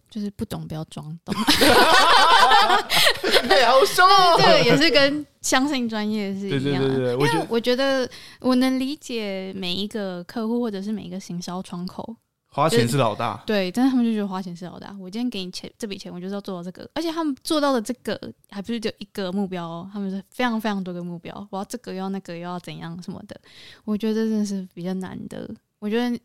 [0.08, 1.34] 就是不懂不要装懂，
[3.48, 4.36] 哎，好凶哦！
[4.38, 6.88] 这个也是跟相信专业是一样的。
[6.88, 12.16] 对对对，因为我觉得我觉得我能理解每一个客户或者是每一个行销窗口，
[12.48, 14.94] 花钱是老大，对，但是他们就觉得花钱是老大。
[15.00, 18.18] 我今天给你钱，这笔钱我就是要做到这个，而且他们做到的这个
[18.50, 23.38] 还不是只有一个目标哦，他们是非常非常多个目标，我要这个要那个又要怎样什么的。
[23.84, 25.48] 我觉得这真的是比较难的。
[25.80, 26.18] 我觉得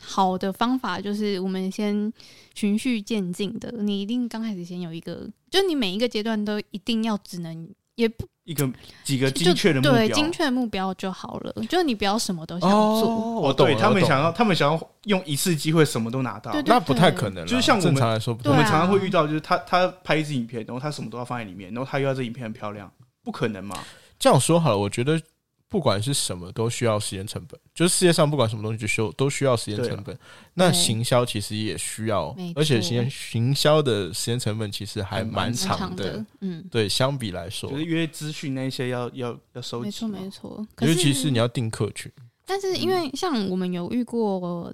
[0.00, 2.12] 好的方法就是我们先
[2.54, 8.70] 循序渐进的，你一定刚开始先有一个，就你每一个阶段都一定要只能也不一个
[9.04, 9.92] 几个就精确的目标。
[9.92, 13.40] 对精确的目标就好了，就你不要什么都想做。
[13.40, 16.52] 我懂，对他们想要，他们想要用一次机会什么都拿到。
[16.52, 22.90] 对对那不太可能，就是像我们正常来说不我们常常会遇到，就是他他拍一支影片，然后他什么都要放在里面，然后他又要这影片很漂亮，
[23.22, 23.76] 不可能嘛？
[24.18, 25.20] 这样说好了，我觉得
[25.68, 30.18] 不管是什么都需要时间成本，就是世界上不管什么东西就需要都需要时间成本。
[30.54, 37.70] 那行销其实也需要，而且行行销的时间成本其实还蛮蛮长长的。，嗯，对，相比来说。
[37.70, 40.66] 就，是因为资讯那一些要要要收集，没错没错。
[40.80, 42.10] 尤其是你要定客群，
[42.46, 44.72] 但是因为像我们有遇过，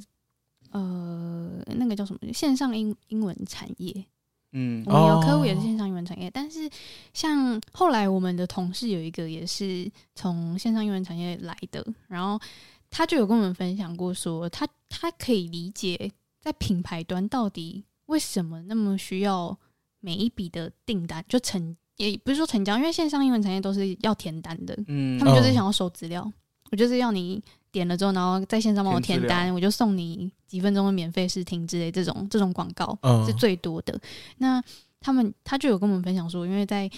[0.70, 4.04] 呃，那个叫什么线上英英文产业，
[4.54, 4.82] 嗯。
[4.86, 5.46] 我们有客户哦。
[5.46, 6.68] 也是线上英文产业，但是
[7.12, 12.40] 像后来我们的同事有一个也是从线上英文产业来的，然后
[12.90, 19.56] 他就有跟我们分享过说，他他可以理解在品牌端到底为什么那么需要
[20.00, 25.18] 每一笔的订单就成，也不是说成交，因为线上英文产业都是要填单的，嗯。
[25.18, 26.30] 他们就是想要收资料，
[26.70, 27.42] 我就是要你
[27.74, 32.96] 点了之后，然后在线上帮我填单，我就送你几分钟的免费试听之类这种这种广告。
[33.02, 34.00] 嗯是最多的。
[34.38, 34.62] 那
[35.00, 36.88] 他们他就有跟我们分享说，因为在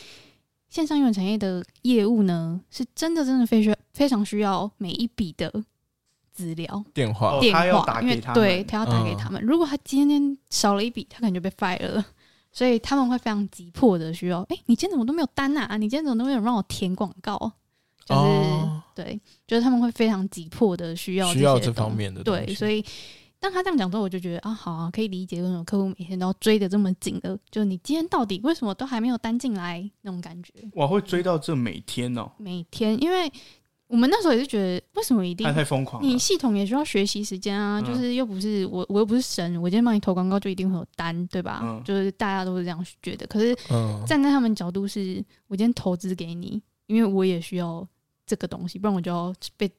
[0.68, 5.50] 线上英文产业的业务呢，是真的真的非需非常需要每一笔的
[6.32, 9.42] 资料、电话哦电他要话，因为打给他们对他要打给他们。
[9.42, 12.04] 如果他今天少了一笔，他可能就被 fire 了。
[12.52, 15.76] 所以他们会非常急迫的需要，哎、你今天怎么都没有单啊？
[15.76, 17.52] 你今天怎么都没有让我填广告？
[18.06, 22.82] 就是、哦对，就是他们会非常急迫的需要需要这方面的对，所以
[23.38, 30.52] 当他这样讲之后，我就觉得啊，好啊，可以理解为什么客户每天都要追的这么紧的，就是你今天到底为什么都还没有单进来那种感觉。
[30.74, 33.30] 哇，会追到这每天哦，每天，因为
[33.88, 36.18] 我们那时候也是觉得，为什么一定太太疯狂你。
[36.18, 37.78] 系统也需要学习时间啊？
[37.80, 41.60] 嗯就是又不是我，我又不是神，我今天帮你投广告就一定会有单，对吧？
[41.62, 43.26] 嗯就是大家都是这样觉得。
[43.26, 47.86] 可是嗯，站在他们角度是，我今天投资给你，因为我也需要
[48.26, 49.70] 这个东西，不然我就要被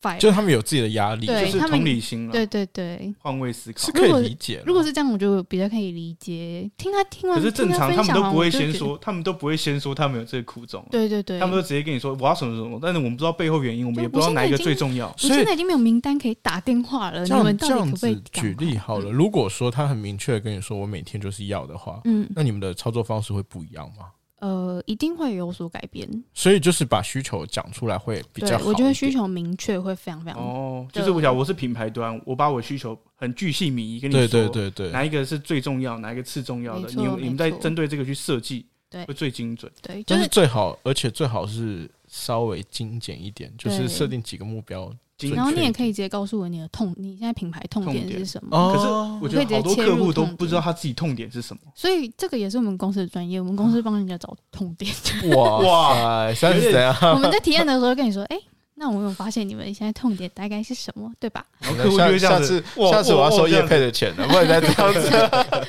[0.00, 0.18] fire。
[0.18, 3.92] 就是他们有自己的压力，就是他们同理心了，对对对，换位思考是。
[3.92, 4.62] 可以理解啦。
[4.66, 6.70] 如果是这样，我就比较可以理解。
[6.78, 15.08] 听他听完，可是正常，他们都不会先说，他们都不会先说他们有这个苦衷，对对对，他们都直接跟你说我要什么什么，但是我们不知道背后原因，我们也不知道哪一个最重要。
[15.08, 24.06] 我现在已经没有名单可以打电话了，这你们这样底可不可以子举例好了，嗯如果说他很明确的跟你说我每天就是要的话，嗯，那你们的操作方式会不一样吗？
[24.40, 26.08] 呃，一定会有所改变。
[26.34, 29.10] 所以就是把需求讲出来会比较好，我觉得需。
[29.10, 30.40] 求明确会非常非常。
[30.40, 39.70] 哦，就是我想我是品牌端，我把我需求很巨细靡遗跟你说，对对对，哪一个是最重要，哪一个次重要的，你你们在针对这个去设计，对会最精准。
[39.82, 44.92] 对，就是最好，而且最好是稍微精简一点，就是设定几个目标。
[45.34, 48.56] 然后你也可以直接告诉我你的痛，你现在品牌痛点是什么。
[48.56, 48.88] 哦可是
[49.22, 51.60] 我觉得好多客户都不知道他自己痛点是什么。
[51.74, 54.90] 所以这个也是我们公司的专业，我们公司帮人家找痛点。
[55.36, 56.96] 哇哇是怎样？
[57.14, 58.38] 我们在体验的时候跟你说，哎、
[58.76, 61.44] 那我有发现你们现在痛点大概是什么，对吧？
[61.60, 65.10] 然后客户就会这样子下次下次我要收叶哇哇这样子配的钱了，不然再这样子。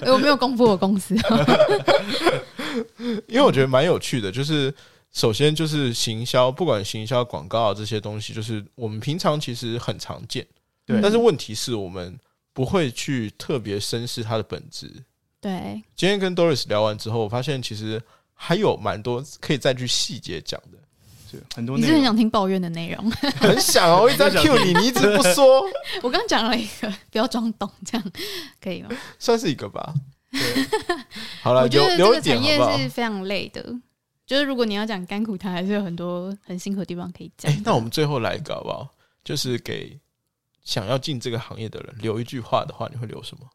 [0.06, 1.14] 呃我没有公布我公司。
[3.28, 4.74] 因为我觉得蛮有趣的，就是
[5.12, 10.46] 首先就是行销，不管行销、广告啊这些东西，就是我们平常其实很常见，
[10.86, 12.18] 对但是问题是我们
[12.54, 14.92] 不会去特别深思它的本质。
[15.40, 18.02] 对，今天跟 Doris 聊完之后，我发现其实
[18.34, 20.78] 还有蛮多可以再去细节讲的。
[21.32, 22.04] 对，很多你是很。
[22.04, 23.10] 想听抱怨的内容？
[23.12, 25.64] 很想哦，我一直在 cue 你，你一直不说，
[26.04, 28.12] 我刚讲了一个，不要装懂，这样
[28.62, 28.90] 可以吗？
[29.18, 29.94] 算是一个吧。
[30.32, 30.40] 对，
[31.42, 32.78] 好了，我觉得这留留一个产业点好不好？
[32.78, 33.62] 是非常累的，
[34.32, 37.62] 就是如果你要讲甘苦谈，还是有很多很辛苦的地方可以讲哎、。
[37.66, 38.88] 那我们最后来一个好不好？
[39.26, 40.00] 就是给
[40.64, 43.46] 想要进这个行业的人留一句话的话，你会留什么？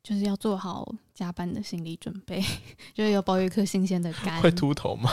[0.00, 2.40] 就是要做好加班的心理准备，
[2.94, 4.40] 就是要包一颗新鲜的 肝。
[4.40, 5.10] 会秃头吗？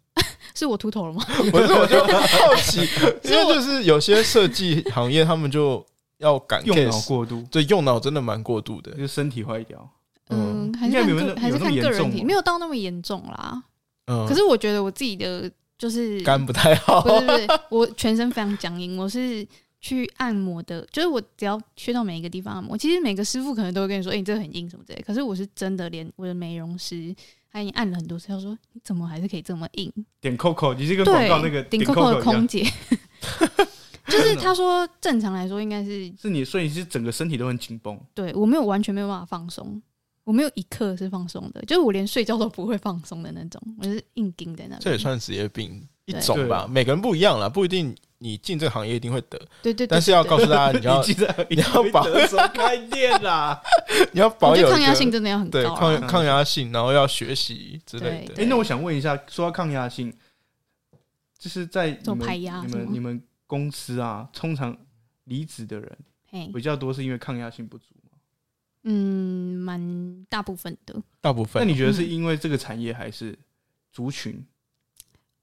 [0.56, 1.22] 是我秃头了吗？
[1.26, 2.88] 不是，我就好奇，
[3.22, 5.84] 因为就是有些设计行业，他们就
[6.16, 8.92] 要赶用脑过度，对，用脑真的蛮过度的。
[8.92, 9.86] 就身体坏掉。
[10.30, 13.62] 嗯，还是看个还是看个人没有到那么严重啦。
[14.06, 17.08] 嗯，可是我觉得我自己的就是肝不太好不。
[17.20, 19.46] 是不是，我全身非常僵硬，我是
[19.80, 25.04] 去按摩的，就是我只要去到每一个地方按摩，其实每个师傅可能都会跟你说，哎、你这个很硬什么之类的。
[25.04, 27.14] 可是我是真的连我的美容师
[27.52, 29.92] 他已经按了很多次，他说你怎么还是可以这么硬？
[30.20, 32.64] 点 Coco，你这个广告那个，顶点 Coco 的空姐，
[34.08, 37.98] 就是他说正常来说应该是是你，所以你是整个身体都很紧绷。
[38.14, 39.82] 对我没有完全没有办法放松。
[40.26, 44.80] 我没有一刻是放松的，就是我连睡觉都不会放松的那种，我是硬盯在那边。
[44.80, 53.62] 这也算职业病一种吧，每个人不一样啦，不一定你进这个行业一定会得，对对对，但是要告诉大家，你要 记得 你要保什么开店啦？
[54.10, 55.78] 你要保有抗压性真的要很对高啊。
[55.78, 58.34] 抗抗压性，然后要学习之类的。
[58.34, 60.12] 对哎，那我想问一下，说到抗压性，
[61.38, 62.28] 就是在你们
[62.66, 64.76] 你们你们公司啊，通常
[65.24, 65.96] 离职的人，
[66.52, 68.05] 比较多，是因为抗压性不足吗？
[68.88, 70.94] 嗯，蛮大部分的。
[71.20, 73.36] 大部分那你觉得是因为这个产业，还是
[73.92, 74.44] 族群？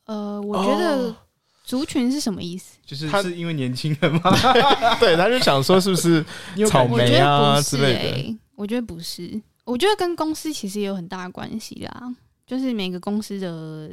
[0.06, 1.16] 呃，我觉得哦
[1.66, 2.78] 族群是什么意思？
[2.86, 4.32] 就是他是因为年轻人吗？
[5.00, 6.24] 对，他就想说是不是
[6.68, 12.16] 草莓啊之类的欸我觉得不是，我觉得跟公司其实也有很大的关系啦。
[12.46, 13.90] 就是每个公司的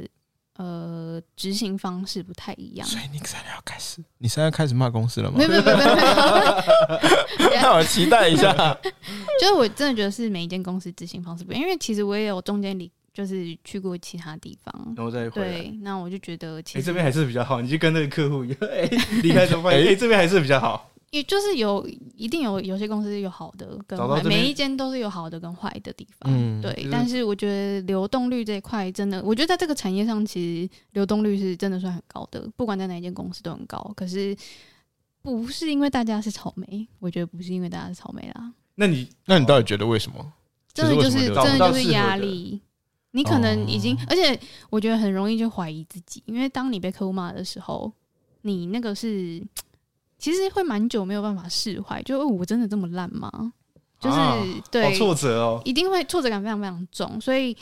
[0.57, 2.87] 呃执行方式不太一样。
[2.87, 5.43] 所以你现在要开始，你现在开始骂公司了吗没？
[5.45, 8.53] 有没有没有没有， 我期待一下。
[9.39, 14.93] 就是我真的觉得是每一间公司执行方式不一样，因为其实我也有中间离就是去过其他地方。
[14.95, 15.49] 然后再回来。
[15.49, 18.89] 对，那我就觉得其哎，实这边还是比较好，你就跟那个客户一样，哎，
[19.23, 20.89] 离开之后发现，哎哎，这边还是比较好。
[21.11, 26.31] 也就是有一定有有些公司有好的跟坏，每一间都是有好的跟坏的地方。
[26.33, 26.83] 嗯对就。
[26.83, 33.93] 是但是我觉得流动率这一块真的，我觉得在这个产业上，其实流动率是真的算很高的，不管在哪一间公司都很高。
[33.95, 34.35] 可是
[35.21, 40.33] 不是因为大家是草莓，我觉得不是因为大家是草莓啦，那你那你到底觉得为什么？
[40.73, 42.61] 真的就是真的就是压力。
[43.13, 44.39] 你可能已经，哦而且
[44.69, 47.91] 我觉得很容易就怀疑自己，因为当你被客户骂的时候，
[48.43, 49.43] 你那个是
[50.21, 53.51] 其实会蛮久没有办法释怀，就、哦我真的这么烂吗？
[53.99, 54.37] 就是、啊
[54.71, 55.61] 对，好挫折哦。
[55.65, 57.57] 一定会挫折感非常非常重，所以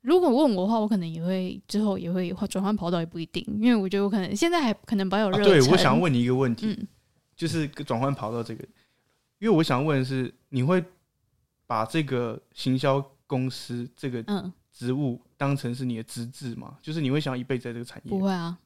[0.00, 6.88] 如果问我的话，我可能也会之后也会转换跑道，也不一定，因为我觉得我可能现在还可能保有热啊、对，我想问你一个问题，嗯，
[7.36, 8.64] 就是转换跑道这个，
[9.38, 10.84] 因为我想问的是，你会
[11.66, 16.78] 把这个行销公司这个嗯，职务当成是你的资质吗？
[16.82, 18.10] 就是你会想要一辈子在这个产业？
[18.10, 18.58] 不会啊，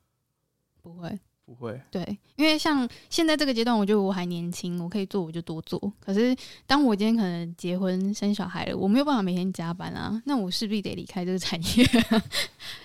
[0.82, 1.80] 不会，不会。
[1.92, 2.02] 对，
[2.34, 5.80] 因为像现在这个阶段，我觉得我还年轻，我可以做我就多做。
[6.00, 6.36] 可是
[6.66, 11.86] 当我今天可能结婚生小孩了，我没有办法每天加班啊，那我势必得离开这个产业，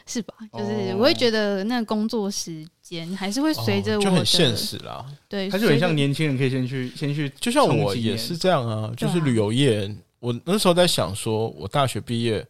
[0.06, 0.36] 是吧？
[0.54, 5.04] 就是哦我会觉得那工作时间还是会随着我的、哦就很现实啦。
[5.28, 9.94] 对，它就很像年轻人可以先去先去，就像我也是这样啊，就是旅游业。
[10.20, 12.46] 我那时候在想，说我大学毕业，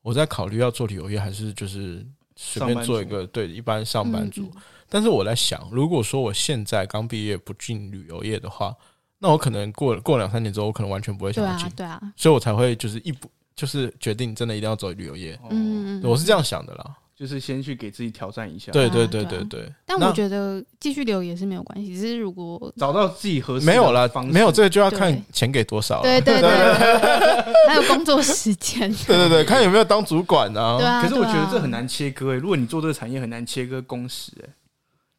[0.00, 2.06] 我在考虑要做旅游业，还是就是
[2.36, 4.42] 随便做一个对一般上班族。
[4.42, 8.74] 嗯嗯但是我在想，如果说我现在刚毕业不进旅游业的话，
[9.18, 15.34] 那我可能过过两三年之后，我可能完全不会想要进，，啊对啊，所以我才会就是一步就是决定真的一定要走旅游业。
[15.42, 16.94] 哦嗯，嗯我是这样想的啦。
[17.16, 19.72] 就是先去给自己挑战一下，对对对啊对对对。
[19.86, 26.02] 但我觉得继续留也是没有关系，只是如果找到自己合适没有啦没有这个就要看钱给多少。
[26.02, 30.76] 对对对对， 还有工作时间，对对对，看有没有当主管啊。
[30.76, 31.00] 对啊。
[31.00, 34.50] 可是我觉得这很，难切割诶、如果你做这个产业很难切割工时诶、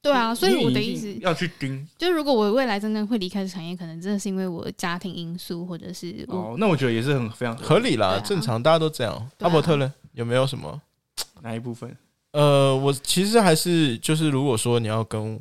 [0.08, 9.30] 对啊，所以我的意思要去盯就是，如果我未来真的会离开这产业，可能真的是因为我家庭因素，或者是哦，那我觉得也是很非常合理啦，啊正常大家都这样。
[9.40, 9.94] 阿伯特呢？
[10.14, 10.82] 有没有什么？
[11.42, 11.96] 哪一部分？
[12.32, 15.40] 呃，我其实还是就是，如果说你要跟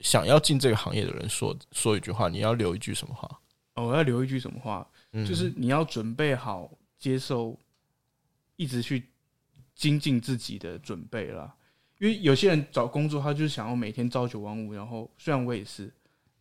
[0.00, 3.28] 想要进这个行业的人说说一句话，你要留一句什么话？
[3.74, 4.86] 哦，我要留一句什么话？
[5.12, 7.58] 嗯，就是你要准备好接受，
[8.56, 9.08] 一直去
[9.74, 11.54] 精进自己的准备啦。
[11.98, 15.90] 因为有些人找工作，他就是想要每天朝九晚五，然后虽然我也是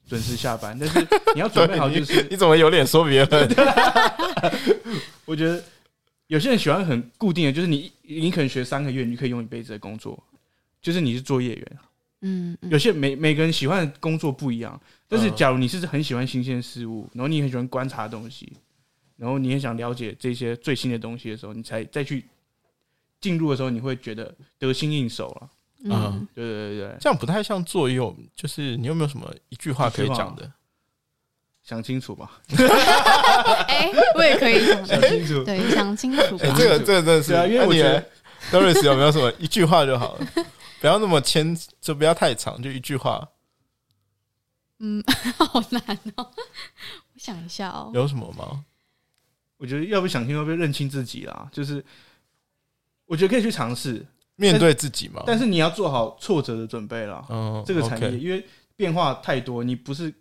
[0.06, 1.00] 准时下班，但是
[1.36, 3.50] 你要准备好，就是你怎么有脸说别人？
[5.26, 5.64] 我觉得
[6.28, 10.22] 有些人喜欢很固定的，就是你你可能学三个月，你可以用一辈子的工作。
[10.80, 11.78] 就是你是作业员。
[12.22, 18.54] 嗯，嗯有些每每个人喜欢的工作不一样，但是嗯假如你是很喜欢新鲜事物，然后你很喜欢观察东西，
[19.18, 22.24] 然后你很想了解这些最新的东西的时候，你才再去
[23.20, 25.50] 进入的时候，你会觉得得心应手了。
[25.84, 28.00] 嗯嗯对对对对，这样不太像作业，
[28.36, 30.52] 就是你有没有什么一句话可以讲的？
[31.64, 32.42] 想清楚吧，
[33.68, 35.44] 哎，我也可以想，清楚。
[35.44, 36.38] 对，想清楚。
[36.38, 38.06] 这个这个真的是，啊因为我觉得呢
[38.52, 40.28] Doris 有没有什么一句话就好了？
[40.80, 43.28] 不要那么牵，就不要太长，就一句话。
[44.80, 45.04] 嗯，
[45.38, 45.82] 好难
[46.16, 46.32] 哦。
[47.14, 48.64] 我想一下哦，有什么吗？
[49.58, 51.50] 我觉得要不想清楚，要不认清自己啦。
[51.52, 51.84] 就是
[53.08, 54.06] 我觉得可以去尝试，
[54.36, 55.24] 面对自己嘛。
[55.26, 57.26] 但是你要做好挫折的准备了。
[57.30, 58.46] 嗯，这个产业因为
[58.76, 60.14] 变化太多，你不是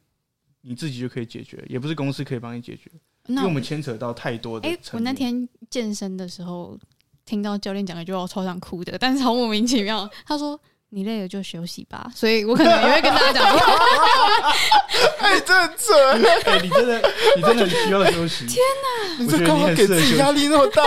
[0.62, 2.90] 你自己就可以解决，也不是公司可以帮你解决，
[3.26, 4.78] 因那为我们牵扯到太多的哎。
[4.92, 6.78] 我那天健身的时候
[7.24, 10.08] 听到教练讲一句话，我超想哭的，但是好莫名其妙。
[10.24, 10.58] 他说
[10.96, 12.08] ：“你累了就休息吧。
[12.16, 13.60] ”所以我可能也会跟大家讲说，
[15.20, 16.24] 哎，真的准！
[16.46, 18.46] 哎、你真的，你真的很需要休息。
[18.46, 20.82] 天哪我觉得你这干嘛给自己压力那么大？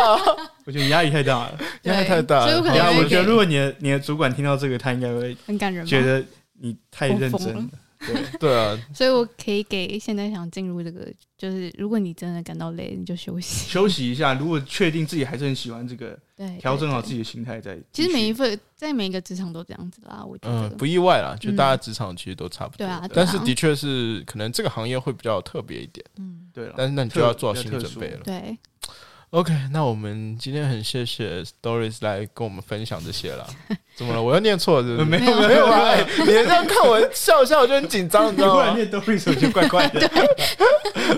[0.65, 1.59] 我觉得你压力太大了。
[1.83, 2.47] 压力太大了。
[2.47, 5.87] 所以我可对啊，能我觉得如果你的你的主管听到这个，他应该会很感人吗？
[5.87, 6.25] 觉得
[6.59, 7.63] 你太认真了。
[7.99, 11.05] 对，对啊，所以我可以给现在想进入这个，
[11.37, 13.69] 就是如果你真的感到累，你就休息。
[13.69, 14.33] 休息一下。
[14.33, 17.77] 如果确定自己还是很喜欢这个， 对，调整好自己的心态再。
[17.91, 20.69] 其实每一份在每一个职场都这样子啦，我觉得。
[20.69, 22.85] 嗯，不意外啦，就嗯大家职场其实都差不多。
[22.85, 28.21] 对啊但是的确是可能这个行业会比较特别一点，嗯，对了，但是那你就要做好心理准备了。
[28.23, 28.57] 对，
[29.31, 33.45] OK，那我们今天很谢谢 Doris 来跟我们分享这些了。
[33.95, 34.21] 怎么了？
[34.21, 34.99] 我又念错了是不是？
[35.01, 35.79] 呃没有 没有啊！
[35.85, 38.73] 哎你这样看我笑笑，我就很紧张，你知道吗？
[38.75, 40.09] 你忽然念 Doris 我就怪怪的。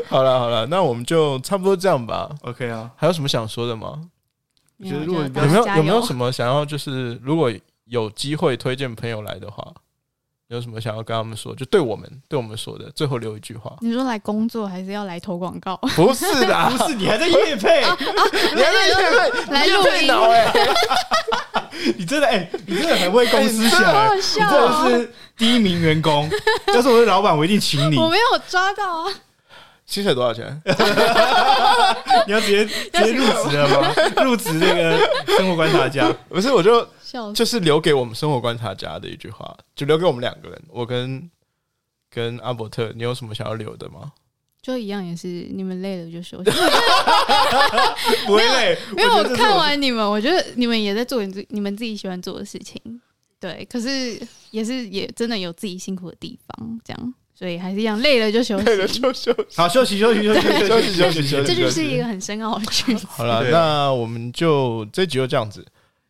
[0.07, 2.29] 好了好了，那我们就差不多这样吧。
[2.41, 4.01] OK 啊，还有什么想说的吗？
[4.83, 7.49] 觉得如果有没有有没有什么想要就是如果
[7.85, 9.65] 有机会推荐朋友来的话，
[10.51, 11.55] 有什么想要跟他们说？
[11.55, 13.73] 就对我们对我们说的，最后留一句话。
[13.79, 15.77] 你说来工作还是要来投广告？
[15.95, 17.81] 不是的，不是你还在夜配，
[18.53, 18.93] 你还在夜
[19.49, 20.53] 来录脑哎，
[21.97, 24.89] 你真的哎，你真的很为公司 好下好来，笑你真的哦！
[24.89, 26.29] 是第一名员工。
[26.75, 27.97] 要是我是老板，我一定请你。
[27.97, 29.13] 我没有抓到啊，
[29.85, 30.61] 薪水多少钱？
[32.27, 33.93] 你要直接直接入职了吗？
[34.21, 34.99] 入职那个
[35.37, 36.13] 生活观察家。
[36.27, 37.33] 不是，我就笑死！
[37.33, 41.29] 就是留给我们生活观察家的一句话，就留给我们两个人，我跟
[42.09, 44.11] 跟阿伯特，你有什么想要留的吗？
[44.61, 46.51] 就一样也是，你们累了就休息。
[48.27, 52.79] 不会累，因为我看完你们，我觉得你们也在做你自你们自己喜欢做的事情，
[53.39, 53.67] 对。
[53.67, 58.65] 可是也是也真的有自己辛苦的地方，这样，所以还是一样，累了就休息。
[58.69, 59.55] 累了，就休息。
[59.55, 63.07] 好休息休息休息休息 休息休息这就是一个很深奥的句子。
[63.07, 65.65] 好了，那我们就这集就这样子。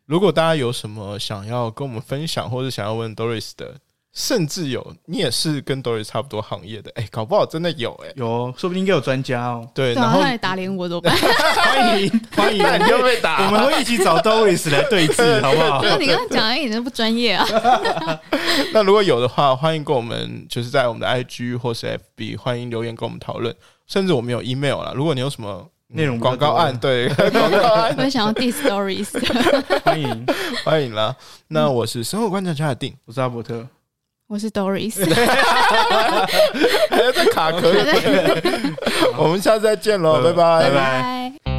[0.06, 3.76] 如果大家有什么想要跟我们分享，或者想要问 Doris 的，
[4.12, 9.66] 甚至有你也是跟 Doris 差不多行业的，哎、搞不好真的有哎、有，说不定应该有专家哦。
[9.72, 11.16] 对，然后他来打脸我怎么办？
[11.16, 12.62] 欢 迎欢迎，
[13.02, 15.88] 被打，我们会一起找 Doris 来对峙， 好不好就？
[15.90, 17.46] 是你刚刚讲的一点都不专业啊。
[18.74, 23.54] 那如果有的话，欢迎跟我们就是在我们的 IG 或是 FB，欢迎留言跟我们讨论，
[23.86, 24.92] 甚至我们有 email 啦。
[24.94, 29.08] 如果你有什么嗯内容广告案，对 广告案，我想要 diss stories，
[29.84, 30.26] 欢迎，
[30.64, 31.14] 欢迎啦。
[31.48, 33.66] 那我是生活观察家的定，我是阿伯特，
[34.26, 35.04] 我是 Doris，
[36.88, 37.72] 还要再卡壳，
[39.18, 40.62] 我们下次再见喽，拜拜。
[40.62, 41.51] 拜拜。